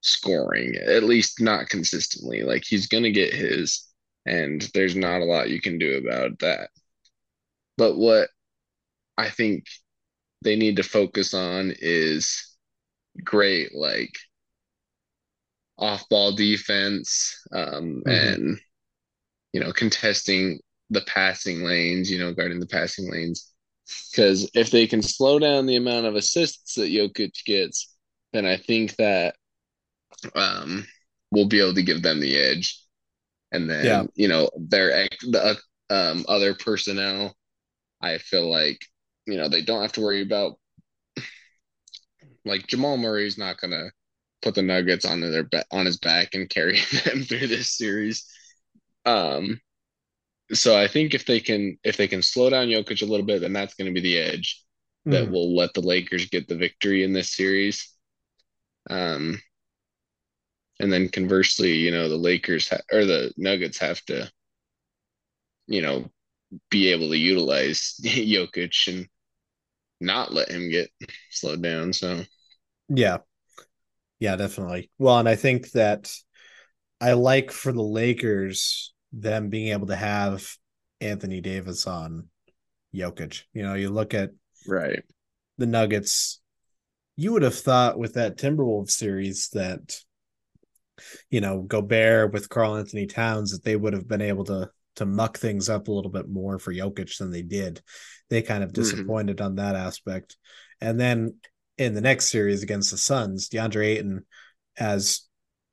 [0.00, 2.42] scoring, at least not consistently.
[2.42, 3.86] Like he's gonna get his
[4.26, 6.70] and there's not a lot you can do about that.
[7.76, 8.28] But what
[9.16, 9.64] I think
[10.42, 12.49] they need to focus on is
[13.24, 14.14] great, like
[15.78, 18.10] off ball defense um, mm-hmm.
[18.10, 18.60] and,
[19.52, 23.52] you know, contesting the passing lanes, you know, guarding the passing lanes.
[24.10, 27.94] Because if they can slow down the amount of assists that Jokic gets,
[28.32, 29.34] then I think that
[30.34, 30.86] um,
[31.30, 32.80] we'll be able to give them the edge
[33.52, 34.02] and then yeah.
[34.14, 35.56] you know their the
[35.90, 37.34] um, other personnel
[38.00, 38.78] i feel like
[39.26, 40.58] you know they don't have to worry about
[42.44, 43.90] like jamal murray's not gonna
[44.42, 48.26] put the nuggets on their on his back and carry them through this series
[49.06, 49.60] um
[50.52, 53.40] so i think if they can if they can slow down Jokic a little bit
[53.40, 54.62] then that's going to be the edge
[55.06, 55.12] mm.
[55.12, 55.32] that hmm.
[55.32, 57.94] will let the lakers get the victory in this series
[58.88, 59.38] um
[60.80, 64.30] and then conversely, you know, the Lakers ha- or the Nuggets have to,
[65.66, 66.10] you know,
[66.70, 69.06] be able to utilize Jokic and
[70.00, 70.90] not let him get
[71.30, 71.92] slowed down.
[71.92, 72.24] So,
[72.88, 73.18] yeah,
[74.18, 74.90] yeah, definitely.
[74.98, 76.12] Well, and I think that
[77.00, 80.48] I like for the Lakers them being able to have
[81.00, 82.28] Anthony Davis on
[82.94, 83.42] Jokic.
[83.52, 84.30] You know, you look at
[84.66, 85.02] right
[85.58, 86.40] the Nuggets.
[87.16, 90.00] You would have thought with that Timberwolves series that
[91.30, 95.38] you know, Gobert with Karl-Anthony Towns that they would have been able to to muck
[95.38, 97.80] things up a little bit more for Jokic than they did.
[98.28, 98.82] They kind of mm-hmm.
[98.82, 99.46] disappointed mm-hmm.
[99.46, 100.36] on that aspect.
[100.80, 101.36] And then
[101.78, 104.26] in the next series against the Suns, DeAndre Ayton,
[104.76, 105.22] as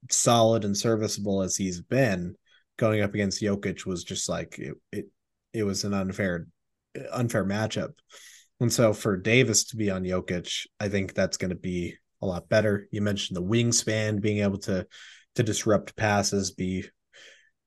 [0.09, 2.35] solid and serviceable as he's been,
[2.77, 5.05] going up against Jokic was just like it it,
[5.53, 6.47] it was an unfair
[7.11, 7.93] unfair matchup.
[8.59, 12.25] And so for Davis to be on Jokic, I think that's going to be a
[12.25, 12.87] lot better.
[12.91, 14.87] You mentioned the wingspan being able to
[15.35, 16.85] to disrupt passes, be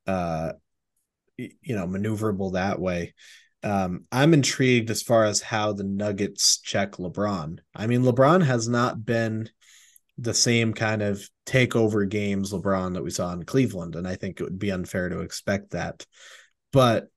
[0.07, 0.53] uh
[1.63, 3.15] you know maneuverable that way.
[3.63, 7.59] Um, I'm intrigued as far as how the Nuggets check LeBron.
[7.75, 9.51] I mean, LeBron has not been
[10.17, 14.41] the same kind of takeover games LeBron that we saw in Cleveland, and I think
[14.41, 16.07] it would be unfair to expect that.
[16.73, 17.09] But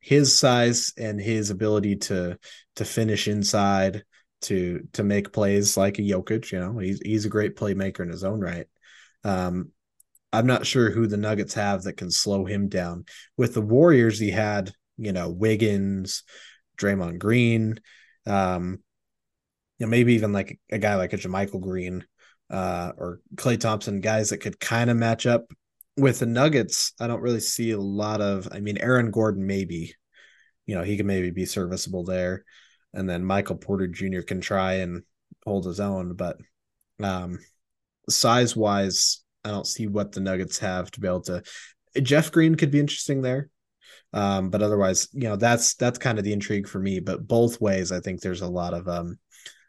[0.00, 2.38] his size and his ability to
[2.76, 4.04] to finish inside,
[4.42, 6.52] to to make plays like a Jokic.
[6.52, 8.66] You know, he's he's a great playmaker in his own right.
[9.24, 9.72] Um,
[10.32, 13.04] I'm not sure who the Nuggets have that can slow him down.
[13.36, 16.22] With the Warriors, he had you know Wiggins,
[16.78, 17.80] Draymond Green,
[18.26, 18.78] um,
[19.78, 22.04] you know maybe even like a guy like a JaMychal Green
[22.50, 25.46] uh, or Klay Thompson, guys that could kind of match up
[25.96, 26.92] with the Nuggets.
[27.00, 28.48] I don't really see a lot of.
[28.52, 29.94] I mean, Aaron Gordon maybe,
[30.66, 32.44] you know, he can maybe be serviceable there,
[32.94, 34.20] and then Michael Porter Jr.
[34.20, 35.02] can try and
[35.44, 36.36] hold his own, but
[37.02, 37.38] um,
[38.08, 41.42] size wise, I don't see what the Nuggets have to be able to.
[42.02, 43.48] Jeff Green could be interesting there.
[44.12, 47.00] Um, but otherwise, you know, that's that's kind of the intrigue for me.
[47.00, 49.18] But both ways, I think there's a lot of um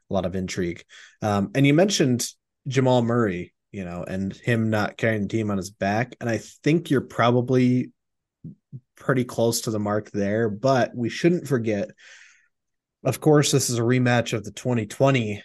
[0.09, 0.83] a lot of intrigue.
[1.21, 2.27] Um, and you mentioned
[2.67, 6.15] Jamal Murray, you know, and him not carrying the team on his back.
[6.19, 7.91] And I think you're probably
[8.95, 11.89] pretty close to the mark there, but we shouldn't forget,
[13.03, 15.41] of course, this is a rematch of the 2020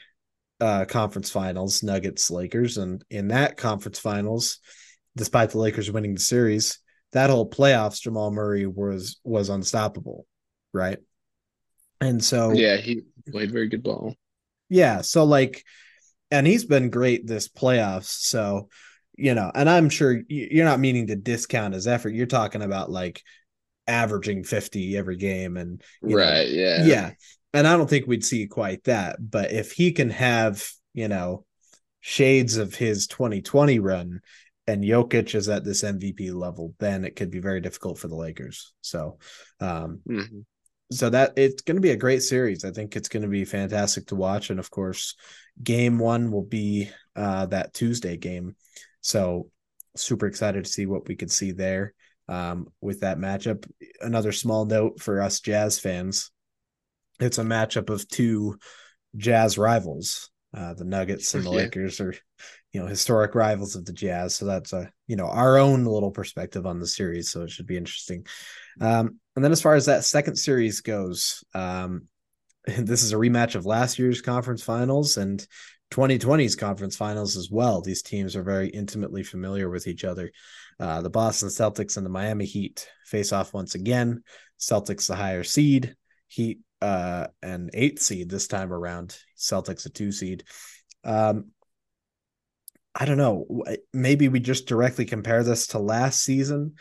[0.61, 2.77] uh, conference finals, Nuggets Lakers.
[2.79, 4.59] And in that conference finals,
[5.17, 6.79] despite the Lakers winning the series,
[7.13, 10.27] that whole playoffs, Jamal Murray was was unstoppable,
[10.73, 10.99] right?
[12.01, 14.15] And so yeah, he played very good ball.
[14.69, 15.65] Yeah, so like
[16.31, 18.07] and he's been great this playoffs.
[18.07, 18.69] So,
[19.17, 22.11] you know, and I'm sure you're not meaning to discount his effort.
[22.11, 23.23] You're talking about like
[23.87, 26.85] averaging 50 every game and right, know, yeah.
[26.85, 27.11] Yeah.
[27.57, 31.45] And I don't think we'd see quite that, but if he can have, you know,
[32.01, 34.21] shades of his 2020 run
[34.67, 38.17] and Jokic is at this MVP level, then it could be very difficult for the
[38.17, 38.73] Lakers.
[38.83, 39.19] So,
[39.61, 40.41] um, mm-hmm
[40.93, 42.65] so that it's going to be a great series.
[42.65, 45.15] I think it's going to be fantastic to watch, and of course,
[45.63, 48.57] game one will be uh, that Tuesday game.
[49.01, 49.51] So
[49.97, 51.95] super excited to see what we could see there
[52.29, 53.69] um, with that matchup.
[54.01, 56.31] Another small note for us Jazz fans:
[57.21, 58.59] it's a matchup of two
[59.17, 60.31] Jazz rivals.
[60.55, 61.57] Uh, the Nuggets and the yeah.
[61.57, 62.15] Lakers are,
[62.73, 64.37] you know, historic rivals of the Jazz.
[64.37, 67.31] So that's a you know our own little perspective on the series.
[67.31, 68.27] So it should be interesting.
[68.81, 72.09] Um, and then as far as that second series goes, um,
[72.67, 75.47] this is a rematch of last year's conference finals and
[75.93, 77.81] 2020's conference finals as well.
[77.81, 80.33] These teams are very intimately familiar with each other.
[80.81, 84.23] Uh, the Boston Celtics and the Miami Heat face off once again.
[84.59, 85.95] Celtics the higher seed,
[86.29, 89.17] Heat uh, an eight seed this time around.
[89.37, 90.45] Celtics a two seed.
[91.05, 91.51] Um,
[92.95, 93.65] I don't know.
[93.93, 96.75] Maybe we just directly compare this to last season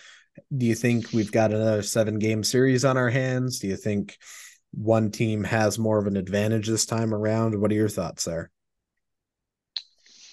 [0.55, 3.59] do you think we've got another seven game series on our hands?
[3.59, 4.17] Do you think
[4.71, 7.59] one team has more of an advantage this time around?
[7.59, 8.51] What are your thoughts there?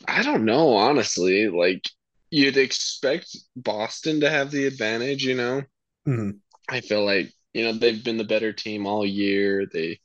[0.07, 1.48] I don't know, honestly.
[1.48, 1.85] Like
[2.31, 5.62] you'd expect Boston to have the advantage, you know.
[6.07, 6.31] Mm-hmm.
[6.68, 9.67] I feel like you know they've been the better team all year.
[9.73, 10.01] They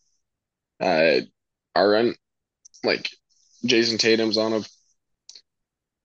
[0.80, 1.22] uh,
[1.76, 2.16] are on
[2.84, 3.10] like
[3.66, 4.64] Jayson Tatum's on a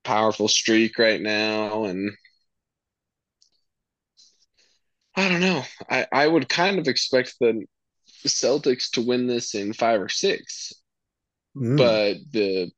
[0.05, 2.12] powerful streak right now, and
[5.16, 5.62] I don't know.
[5.90, 7.64] I, I would kind of expect the
[8.26, 10.72] Celtics to win this in five or six,
[11.57, 11.76] mm.
[11.76, 12.70] but the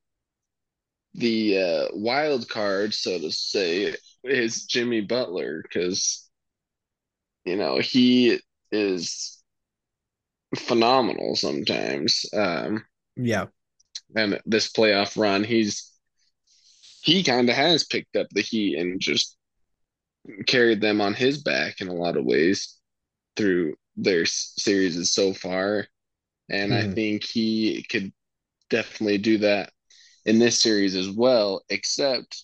[1.14, 6.28] the uh, wild card, so to say, is Jimmy Butler because
[7.44, 8.40] you know he
[8.74, 9.42] is
[10.56, 12.26] phenomenal sometimes.
[12.32, 12.84] Um,
[13.16, 13.46] yeah,
[14.16, 15.92] and this playoff run, he's
[17.02, 19.36] he kind of has picked up the heat and just
[20.46, 22.78] carried them on his back in a lot of ways
[23.36, 25.86] through their series so far.
[26.48, 26.76] And mm.
[26.76, 26.92] I hmm.
[26.92, 28.12] think he could
[28.70, 29.70] definitely do that
[30.24, 32.42] in this series as well, except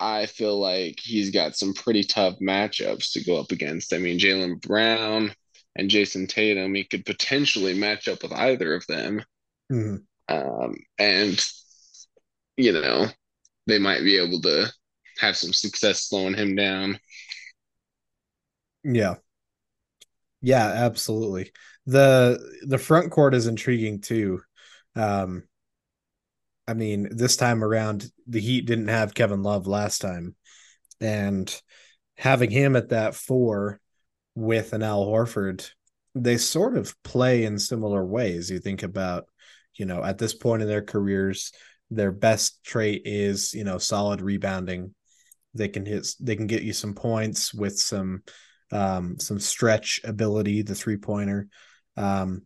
[0.00, 3.92] I feel like he's got some pretty tough matchups to go up against.
[3.92, 5.32] I mean, Jaylen Brown
[5.76, 9.22] and Jayson Tatum, he could potentially match up with either of them.
[9.72, 10.02] Mm.
[10.28, 11.44] Um, and,
[12.56, 13.06] you know,
[13.66, 14.72] they might be able to
[15.18, 16.98] have some success slowing him down.
[18.84, 19.16] Yeah.
[20.40, 21.52] Yeah, absolutely.
[21.86, 24.42] The the front court is intriguing too.
[24.94, 25.44] Um
[26.68, 30.36] I mean, this time around the Heat didn't have Kevin Love last time.
[31.00, 31.62] And
[32.16, 33.80] having him at that 4
[34.34, 35.68] with an Al Horford,
[36.14, 38.50] they sort of play in similar ways.
[38.50, 39.24] You think about,
[39.76, 41.52] you know, at this point in their careers,
[41.90, 44.94] their best trait is, you know, solid rebounding
[45.54, 46.06] they can hit.
[46.20, 48.22] They can get you some points with some
[48.70, 50.62] um, some stretch ability.
[50.62, 51.48] The three pointer.
[51.96, 52.42] Um,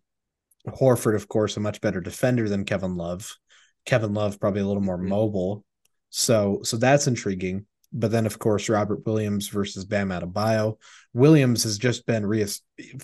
[0.66, 3.36] Horford, of course, a much better defender than Kevin Love.
[3.84, 5.08] Kevin Love probably a little more mm-hmm.
[5.08, 5.64] mobile.
[6.10, 7.66] So so that's intriguing.
[7.92, 10.78] but then of course Robert Williams versus Bam Adebayo.
[11.12, 12.46] Williams has just been re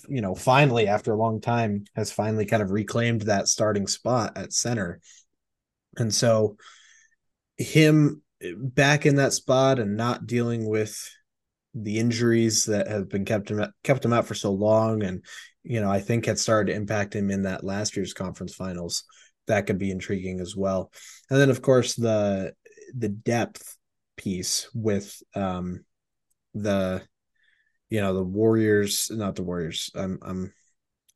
[0.09, 4.37] you know finally after a long time has finally kind of reclaimed that starting spot
[4.37, 5.01] at center.
[5.97, 6.57] And so
[7.57, 8.23] him
[8.57, 10.97] back in that spot and not dealing with
[11.75, 15.25] the injuries that have been kept him kept him out for so long and
[15.65, 19.05] you know I think had started to impact him in that last year's conference finals
[19.49, 20.91] that could be intriguing as well
[21.31, 22.53] and then of course the
[22.97, 23.77] the depth
[24.17, 25.85] piece with um
[26.55, 27.03] the
[27.91, 30.53] you know the warriors not the warriors i'm i'm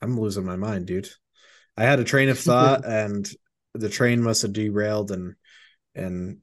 [0.00, 1.08] i'm losing my mind dude
[1.76, 3.30] i had a train of thought and
[3.74, 5.34] the train must have derailed and
[5.94, 6.38] and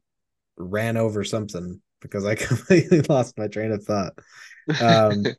[0.57, 4.13] ran over something because I completely lost my train of thought.
[4.79, 5.23] Um,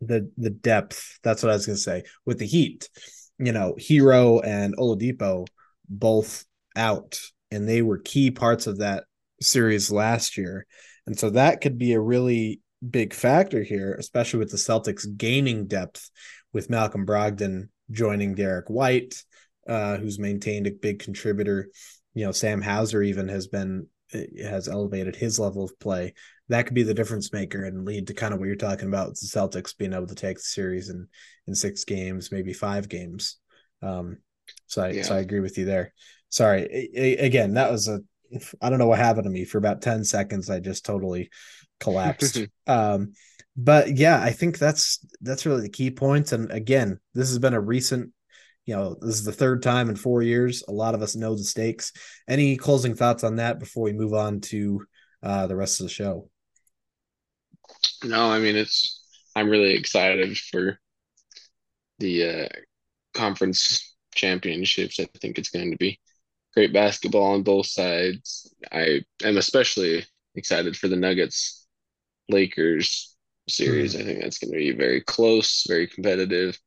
[0.00, 1.18] the the depth.
[1.22, 2.04] That's what I was gonna say.
[2.24, 2.88] With the Heat,
[3.38, 5.46] you know, Herro and Oladipo
[5.88, 6.44] both
[6.74, 7.20] out,
[7.50, 9.04] and they were key parts of that
[9.40, 10.66] series last year,
[11.06, 15.66] and so that could be a really big factor here, especially with the Celtics gaining
[15.66, 16.10] depth
[16.52, 19.22] with Malcolm Brogdon joining Derrick White,
[19.68, 21.68] uh, who's maintained a big contributor.
[22.14, 23.88] You know, Sam Hauser even has been
[24.42, 26.14] has elevated his level of play.
[26.48, 29.08] That could be the difference maker and lead to kind of what you're talking about
[29.08, 31.08] the Celtics being able to take the series in
[31.46, 33.38] in six games, maybe five games.
[33.82, 34.18] Um,
[34.66, 35.02] so I yeah.
[35.02, 35.92] so I agree with you there.
[36.28, 38.00] Sorry, a, again, that was a
[38.60, 40.50] I don't know what happened to me for about ten seconds.
[40.50, 41.30] I just totally
[41.80, 42.40] collapsed.
[42.66, 43.12] um,
[43.56, 46.32] but yeah, I think that's that's really the key points.
[46.32, 48.12] And again, this has been a recent
[48.66, 50.64] you know, this is the third time in four years.
[50.66, 51.92] A lot of us know the stakes.
[52.28, 54.84] Any closing thoughts on that before we move on to
[55.22, 56.28] uh, the rest of the show?
[58.04, 59.02] No, I mean it's.
[59.34, 60.78] I'm really excited for
[61.98, 62.48] the uh,
[63.14, 64.98] conference championships.
[64.98, 66.00] I think it's going to be
[66.54, 68.52] great basketball on both sides.
[68.72, 71.66] I am especially excited for the Nuggets
[72.28, 73.14] Lakers
[73.48, 73.94] series.
[73.94, 74.00] Mm.
[74.00, 76.58] I think that's going to be very close, very competitive,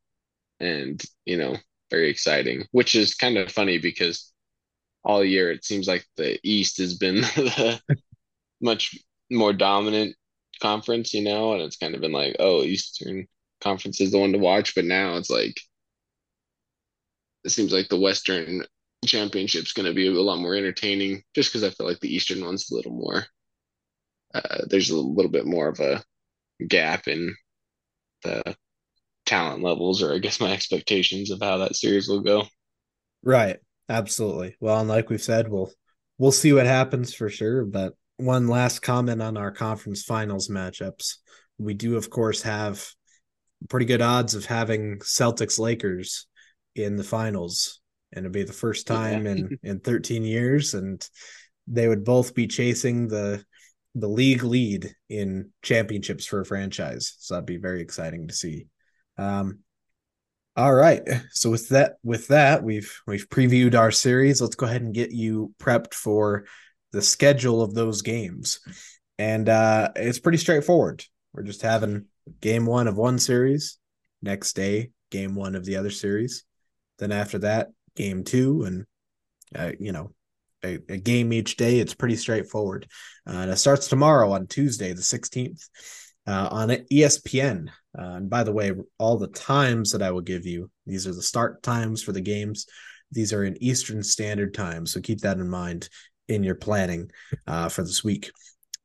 [0.60, 1.55] and you know
[1.89, 4.32] very exciting, which is kind of funny because
[5.03, 7.82] all year it seems like the East has been the
[8.62, 8.97] much
[9.32, 10.15] more dominant
[10.60, 13.28] conference, you know, and it's kind of been like, oh, Eastern
[13.62, 15.60] Conference is the one to watch, but now it's like
[17.43, 18.63] it seems like the Western
[19.06, 22.43] Championship's going to be a lot more entertaining, just because I feel like the Eastern
[22.43, 23.26] one's a little more.
[24.34, 26.04] Uh, there's a little bit more of a
[26.67, 27.36] gap in
[28.24, 28.56] the
[29.26, 32.45] talent levels or I guess my expectations of how that series will go.
[33.24, 33.58] Right.
[33.89, 34.56] Absolutely.
[34.60, 35.72] Well, and like we've said, we'll
[36.17, 37.65] we'll see what happens for sure.
[37.65, 41.15] But one last comment on our conference finals matchups.
[41.58, 42.86] We do, of course, have
[43.69, 46.27] pretty good odds of having Celtics Lakers
[46.75, 47.80] in the finals.
[48.11, 49.32] And it'd be the first time yeah.
[49.32, 50.74] in, in 13 years.
[50.74, 51.05] And
[51.67, 53.43] they would both be chasing the
[53.95, 57.15] the league lead in championships for a franchise.
[57.20, 58.67] So that'd be very exciting to see.
[59.17, 59.59] Um,
[60.55, 61.01] all right.
[61.32, 64.41] So with that, with that, we've we've previewed our series.
[64.41, 66.45] Let's go ahead and get you prepped for
[66.91, 68.59] the schedule of those games.
[69.17, 71.03] And uh, it's pretty straightforward.
[71.33, 72.05] We're just having
[72.41, 73.77] game one of one series,
[74.21, 76.43] next day, game one of the other series.
[76.97, 78.85] Then after that, game two, and
[79.55, 80.13] uh, you know,
[80.63, 81.79] a, a, game each day.
[81.79, 82.87] It's pretty straightforward.
[83.27, 85.67] Uh, and it starts tomorrow on Tuesday, the 16th
[86.27, 87.69] uh, on ESPN.
[87.97, 91.13] Uh, and by the way, all the times that I will give you, these are
[91.13, 92.67] the start times for the games.
[93.11, 94.85] These are in Eastern Standard Time.
[94.85, 95.89] So keep that in mind
[96.30, 97.11] in your planning
[97.47, 98.32] uh, for this week.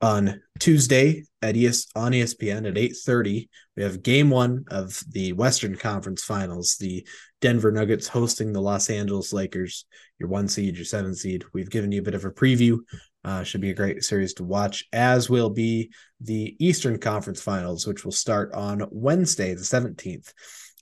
[0.00, 5.76] On Tuesday at ES on ESPN at 8:30, we have game one of the Western
[5.76, 6.76] Conference Finals.
[6.78, 7.06] The
[7.40, 9.86] Denver Nuggets hosting the Los Angeles Lakers,
[10.18, 11.44] your one seed, your seven seed.
[11.54, 12.80] We've given you a bit of a preview
[13.24, 15.90] uh, should be a great series to watch, as will be
[16.20, 20.32] the Eastern Conference Finals, which will start on Wednesday, the 17th.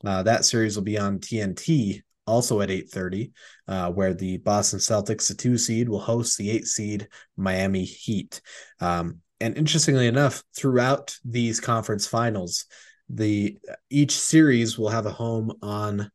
[0.05, 3.33] Uh, that series will be on TNT, also at 8:30,
[3.69, 8.41] uh, where the Boston Celtics, the two seed, will host the eight seed Miami Heat.
[8.81, 12.67] Um, and interestingly enough, throughout these conference finals,
[13.09, 13.59] the
[13.91, 16.11] each series will have a home on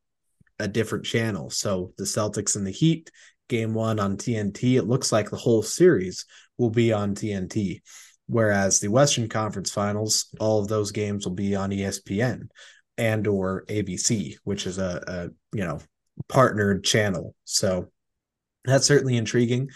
[0.60, 1.50] a different channel.
[1.50, 3.12] So the Celtics and the Heat
[3.50, 6.26] game one on TNT, it looks like the whole series
[6.58, 7.82] will be on TNT.
[8.28, 12.50] Whereas the Western Conference Finals, all of those games will be on ESPN
[12.98, 15.80] and or ABC, which is a, a you know
[16.28, 17.36] partnered channel.
[17.44, 17.90] So
[18.66, 19.70] that's certainly intriguing.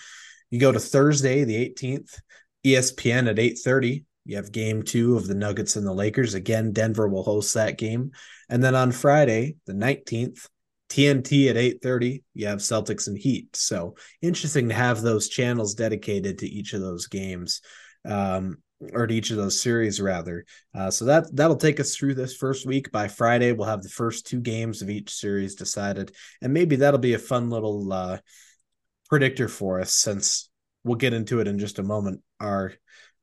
[0.49, 2.19] You go to Thursday, the 18th,
[2.65, 4.05] ESPN at 8:30.
[4.25, 6.33] You have game two of the Nuggets and the Lakers.
[6.35, 8.11] Again, Denver will host that game.
[8.49, 10.47] And then on Friday, the 19th,
[10.89, 13.55] TNT at 8:30, you have Celtics and Heat.
[13.55, 17.61] So interesting to have those channels dedicated to each of those games.
[18.05, 18.57] um,
[18.93, 20.45] or to each of those series rather.
[20.73, 22.91] Uh, so that that'll take us through this first week.
[22.91, 26.11] By Friday, we'll have the first two games of each series decided,
[26.41, 28.17] and maybe that'll be a fun little uh,
[29.09, 30.49] predictor for us since
[30.83, 32.21] we'll get into it in just a moment.
[32.39, 32.73] Our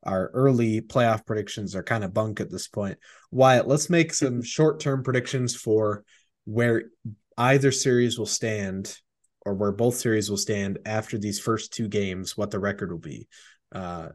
[0.05, 2.99] our early playoff predictions are kind of bunk at this point.
[3.31, 6.05] Wyatt, let's make some short term predictions for
[6.45, 6.85] where
[7.37, 8.97] either series will stand
[9.45, 12.99] or where both series will stand after these first two games, what the record will
[12.99, 13.29] be.
[13.73, 14.09] Uh,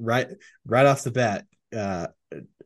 [0.00, 0.28] right,
[0.64, 1.46] right off the bat,
[1.76, 2.08] uh,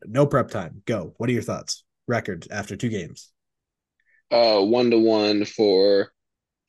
[0.05, 0.83] no prep time.
[0.87, 1.15] Go.
[1.17, 1.85] What are your thoughts?
[2.07, 3.33] Record after two games.
[4.31, 6.13] Uh, one to one for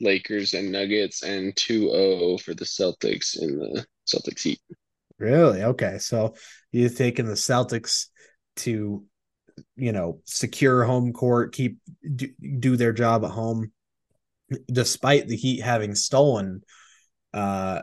[0.02, 4.60] Lakers and Nuggets, and 2-0 for the Celtics in the Celtics Heat.
[5.18, 5.64] Really?
[5.64, 5.98] Okay.
[6.00, 6.36] So
[6.72, 8.08] you've taken the Celtics
[8.58, 9.04] to,
[9.76, 11.78] you know, secure home court, keep
[12.16, 12.28] do,
[12.60, 13.72] do their job at home,
[14.72, 16.62] despite the Heat having stolen.
[17.34, 17.82] Uh,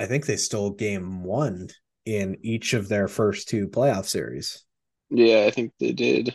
[0.00, 1.68] I think they stole game one
[2.06, 4.64] in each of their first two playoff series.
[5.10, 6.34] Yeah, I think they did.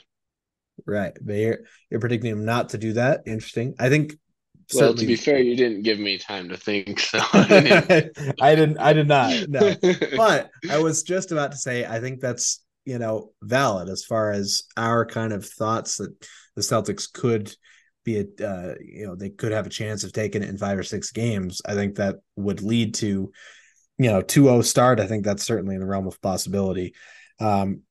[0.86, 1.18] Right.
[1.20, 1.60] But you're,
[1.90, 3.24] you're predicting them not to do that.
[3.26, 3.74] Interesting.
[3.80, 4.14] I think
[4.74, 8.42] well, to be fair, you didn't give me time to think, so I didn't.
[8.42, 8.78] I didn't.
[8.80, 9.48] I did not.
[9.50, 9.76] No,
[10.18, 14.32] but I was just about to say I think that's you know valid as far
[14.32, 16.16] as our kind of thoughts that
[16.56, 17.56] the Celtics could
[18.06, 20.78] be a uh, you know they could have a chance of taking it in five
[20.78, 21.62] or six games.
[21.66, 23.32] I think that would lead to
[23.98, 25.00] you know 2-0 start.
[25.00, 26.94] I think that's certainly in the realm of possibility.
[27.40, 27.82] Um,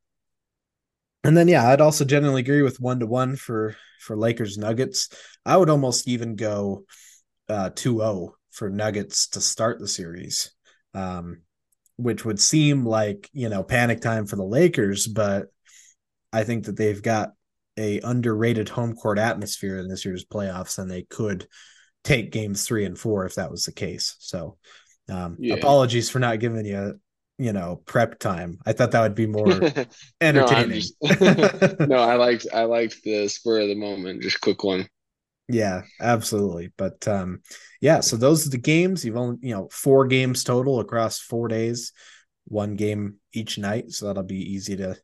[1.23, 5.09] and then yeah, I'd also generally agree with one to one for for Lakers Nuggets.
[5.45, 6.85] I would almost even go
[7.49, 10.53] uh 2-0 for Nuggets to start the series.
[10.95, 11.43] Um,
[11.97, 15.47] which would seem like, you know, panic time for the Lakers, but
[16.33, 17.33] I think that they've got
[17.79, 21.47] a underrated home court atmosphere in this year's playoffs and they could
[22.05, 24.17] take games 3 and 4 if that was the case.
[24.19, 24.57] So,
[25.09, 25.55] um, yeah.
[25.55, 26.99] apologies for not giving you
[27.39, 28.59] you know prep time.
[28.65, 29.49] I thought that would be more
[30.21, 30.83] entertaining.
[31.03, 34.89] no, just, no, i liked i liked the spur of the moment just quick one.
[35.49, 36.73] Yeah absolutely.
[36.77, 37.41] But um
[37.81, 39.05] yeah so those are the games.
[39.05, 41.93] You've only you know four games total across four days
[42.47, 43.91] one game each night.
[43.91, 44.97] So that'll be easy to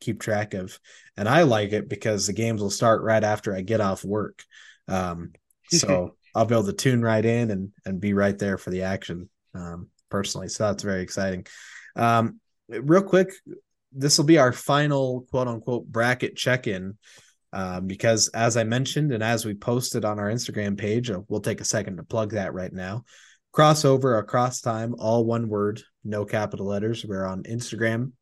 [0.00, 0.78] keep track of
[1.16, 4.44] and i like it because the games will start right after i get off work
[4.88, 5.32] um
[5.70, 8.82] so i'll be able to tune right in and and be right there for the
[8.82, 11.44] action um personally so that's very exciting
[11.98, 13.32] um, real quick,
[13.92, 16.96] this will be our final quote unquote bracket check in.
[17.52, 21.40] Um, because as I mentioned, and as we posted on our Instagram page, uh, we'll
[21.40, 23.04] take a second to plug that right now.
[23.54, 27.06] Crossover across time, all one word, no capital letters.
[27.06, 28.12] We're on Instagram.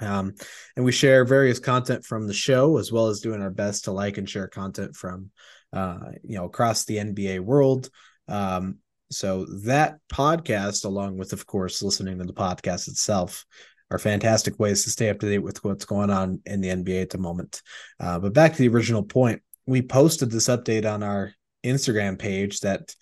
[0.00, 0.34] Um,
[0.76, 3.92] and we share various content from the show as well as doing our best to
[3.92, 5.30] like and share content from
[5.72, 7.88] uh, you know across the NBA world.
[8.28, 8.78] Um,
[9.10, 13.44] so that podcast, along with, of course, listening to the podcast itself,
[13.90, 17.02] are fantastic ways to stay up to date with what's going on in the NBA
[17.02, 17.62] at the moment.
[18.00, 21.32] Uh, but back to the original point, we posted this update on our
[21.64, 22.94] Instagram page that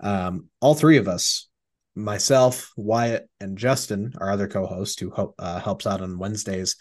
[0.00, 1.48] um, all three of us,
[1.94, 6.76] myself, Wyatt, and Justin, our other co-host who uh, helps out on Wednesdays,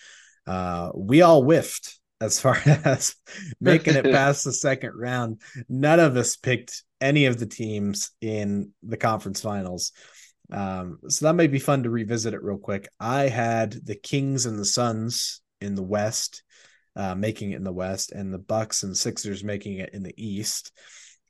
[0.47, 3.16] uh, we all whiffed as far as
[3.60, 5.41] making it past the second round.
[5.68, 9.91] None of us picked any of the teams in the conference finals.
[10.51, 12.89] Um, so that may be fun to revisit it real quick.
[12.99, 16.43] I had the Kings and the Suns in the West,
[16.95, 20.14] uh, making it in the West, and the Bucks and Sixers making it in the
[20.18, 20.72] East.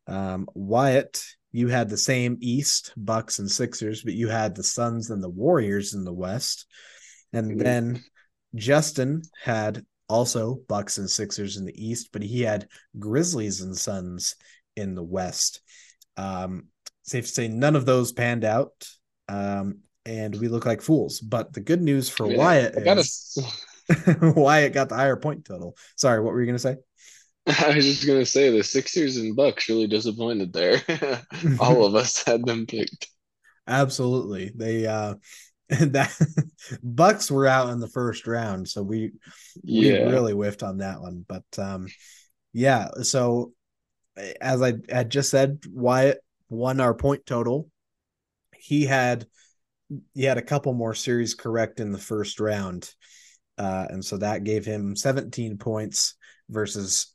[0.08, 5.10] Um, Wyatt, you had the same East, Bucks and Sixers, but you had the Suns
[5.10, 6.66] and the Warriors in the West.
[7.34, 7.60] And mm-hmm.
[7.60, 8.04] then
[8.56, 14.36] Justin had also Bucks and Sixers in the East, but he had Grizzlies and Suns
[14.76, 15.62] in the West.
[16.18, 16.68] Um,
[17.04, 18.88] safe to say, none of those panned out,
[19.28, 21.20] um, and we look like fools.
[21.20, 23.38] But the good news for yeah, Wyatt is
[24.22, 25.76] Wyatt got the higher point total.
[25.96, 26.78] Sorry, what were you going to say?
[27.48, 30.82] I was just going to say the Sixers and Bucks really disappointed there.
[31.60, 33.08] All of us had them picked.
[33.68, 34.86] Absolutely, they.
[34.86, 35.16] uh
[35.70, 36.12] that
[36.82, 39.12] Bucks were out in the first round, so we
[39.64, 40.08] yeah.
[40.08, 41.24] we really whiffed on that one.
[41.28, 41.88] But um
[42.54, 43.54] yeah, so
[44.42, 46.20] as I had just said, Wyatt
[46.50, 47.70] won our point total.
[48.58, 49.28] He had
[50.14, 52.92] he had a couple more series correct in the first round.
[53.58, 56.16] Uh, and so that gave him 17 points
[56.50, 57.14] versus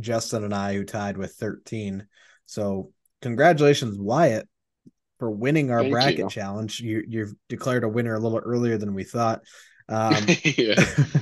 [0.00, 2.06] Justin and I, who tied with 13.
[2.46, 4.48] So congratulations, Wyatt,
[5.18, 6.28] for winning our Thank bracket you.
[6.28, 6.80] challenge.
[6.80, 9.42] You you've declared a winner a little earlier than we thought.
[9.88, 10.14] Um,
[10.44, 10.74] yeah,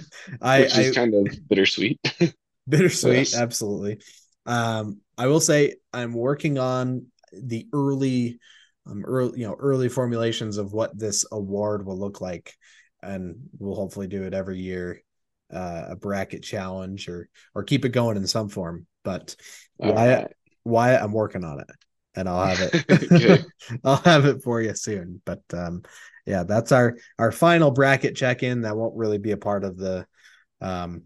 [0.42, 2.00] I, Which is I, kind of bittersweet.
[2.68, 3.36] bittersweet, yes.
[3.36, 4.00] absolutely.
[4.46, 8.38] Um, I will say I'm working on the early
[8.86, 12.54] um, early you know early formulations of what this award will look like,
[13.02, 15.00] and we'll hopefully do it every year,
[15.52, 18.86] uh, a bracket challenge or or keep it going in some form.
[19.02, 19.36] But
[19.78, 20.32] Wyatt, right.
[20.64, 21.70] Wyatt, I'm working on it,
[22.14, 23.46] and I'll have it.
[23.84, 25.20] I'll have it for you soon.
[25.24, 25.82] But um,
[26.26, 28.62] yeah, that's our our final bracket check in.
[28.62, 30.06] That won't really be a part of the
[30.60, 31.02] um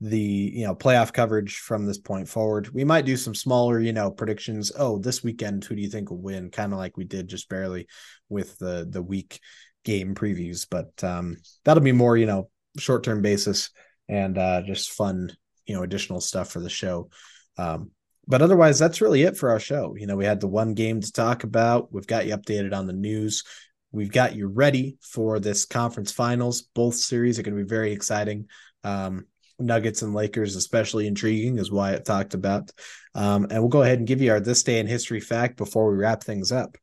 [0.00, 2.68] the you know playoff coverage from this point forward.
[2.68, 4.70] We might do some smaller, you know, predictions.
[4.78, 6.50] Oh, this weekend, who do you think will win?
[6.50, 7.88] Kind of like we did just barely
[8.28, 9.40] with the the week
[9.84, 12.50] game previews, but um that'll be more, you know,
[12.80, 13.70] short term basis
[14.08, 15.30] and uh just fun,
[15.66, 17.10] you know, additional stuff for the show.
[17.56, 17.90] Um
[18.26, 19.94] but otherwise that's really it for our show.
[19.96, 21.92] You know, we had the one game to talk about.
[21.92, 23.42] We've got you updated on the news.
[23.90, 26.62] We've got you ready for this conference finals.
[26.74, 28.48] Both series are going to be very exciting.
[28.84, 29.26] Um,
[29.58, 32.70] Nuggets and Lakers, especially intriguing, is Wyatt talked about.
[33.14, 35.90] Um, and we'll go ahead and give you our this day in history fact before
[35.90, 36.76] we wrap things up.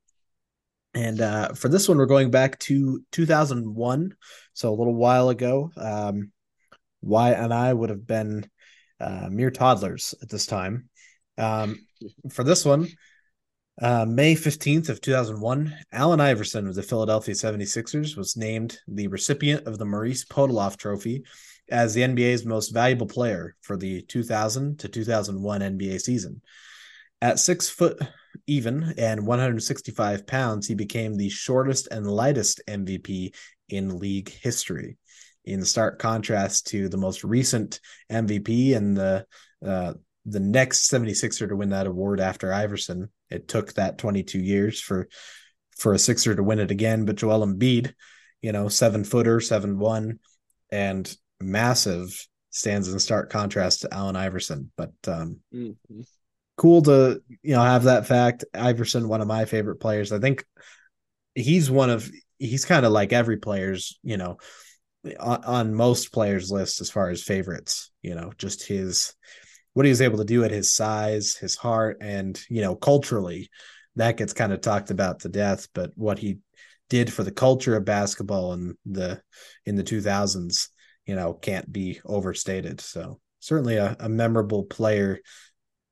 [0.93, 4.15] And uh, for this one, we're going back to 2001,
[4.56, 5.70] so a little while ago.
[5.78, 6.32] Um,
[7.01, 8.49] Wyatt and I would have been
[8.99, 10.89] uh, mere toddlers at this time.
[11.38, 11.86] Um,
[12.32, 12.88] for this one,
[13.82, 19.68] uh, May 15th of 2001, Allen Iverson of the Philadelphia 76ers was named the recipient
[19.68, 21.26] of the Maurice Podoloff Trophy
[21.70, 26.41] as the NBA's most valuable player for the 2000 to 2001 NBA season.
[27.22, 28.01] At six foot
[28.47, 33.34] even and 165 pounds, he became the shortest and lightest MVP
[33.70, 34.97] in league history.
[35.43, 37.80] In stark contrast to the most recent
[38.11, 39.26] MVP and the
[39.66, 39.93] uh,
[40.26, 43.09] the next 76er to win that award after Iverson.
[43.30, 45.07] It took that 22 years for
[45.78, 47.93] for a Sixer to win it again, but Joel Embiid,
[48.41, 50.20] you know, seven footer, seven one,
[50.72, 54.72] and massive stands in stark contrast to Allen Iverson.
[54.78, 56.01] But um, mm-hmm.
[56.57, 58.45] cool to you know have that fact.
[58.53, 60.11] Iverson, one of my favorite players.
[60.11, 60.45] I think
[61.36, 62.09] he's one of
[62.39, 64.38] he's kind of like every player's you know
[65.19, 67.91] on, on most players' lists as far as favorites.
[68.01, 69.13] You know, just his
[69.73, 73.49] what he was able to do at his size, his heart, and you know culturally.
[73.97, 76.39] That gets kind of talked about to death, but what he
[76.89, 79.21] did for the culture of basketball in the
[79.65, 80.67] in the 2000s
[81.05, 82.81] you know, can't be overstated.
[82.81, 85.19] So certainly a, a memorable player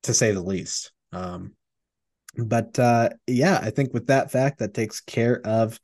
[0.03, 0.91] to say the least.
[1.11, 1.55] Um,
[2.35, 5.79] but uh, yeah, I think with that fact, that takes care of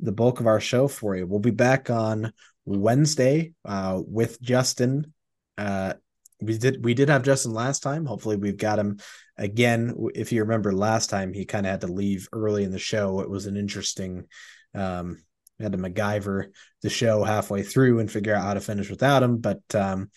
[0.00, 1.26] the bulk of our show for you.
[1.26, 2.32] We'll be back on
[2.64, 5.12] Wednesday uh, with Justin.
[5.56, 5.94] Uh,
[6.40, 8.04] we did we did have Justin last time.
[8.06, 8.98] Hopefully, we've got him
[9.38, 9.94] again.
[10.14, 13.20] If you remember last time, he kind of had to leave early in the show.
[13.20, 14.26] It was an interesting
[14.74, 15.22] um,
[15.60, 16.46] had to MacGyver
[16.82, 19.38] the show halfway through and figure out how to finish without him.
[19.38, 20.10] But um,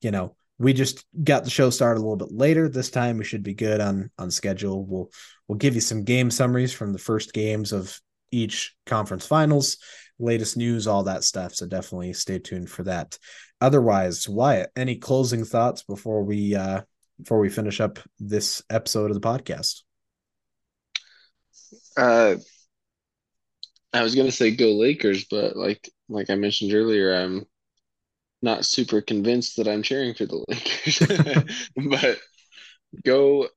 [0.00, 2.68] you know, we just got the show started a little bit later.
[2.68, 4.84] This time we should be good on on schedule.
[4.84, 5.10] We'll
[5.48, 8.00] we'll give you some game summaries from the first games of
[8.30, 9.78] each conference finals,
[10.18, 11.54] latest news, all that stuff.
[11.54, 13.18] So definitely stay tuned for that.
[13.60, 16.82] Otherwise, Wyatt, any closing thoughts before we uh
[17.18, 19.82] before we finish up this episode of the podcast?
[21.96, 22.36] Uh
[23.92, 27.46] I was gonna say go Lakers, but like like I mentioned earlier, I'm
[28.42, 31.66] not super convinced that I'm cheering for the Lakers.
[31.90, 32.18] but
[33.04, 33.48] go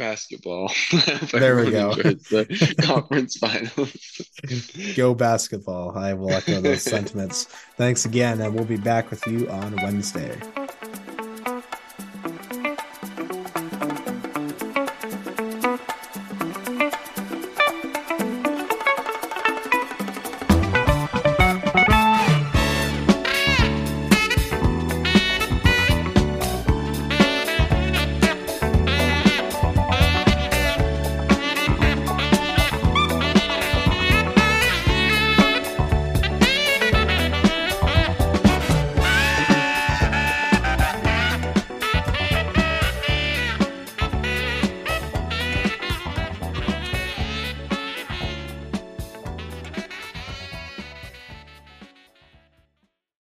[0.00, 0.72] basketball.
[1.32, 1.94] there we go.
[1.94, 4.94] The conference finals.
[4.96, 5.96] go basketball.
[5.96, 7.44] I will echo those sentiments.
[7.76, 10.36] Thanks again, and we'll be back with you on Wednesday.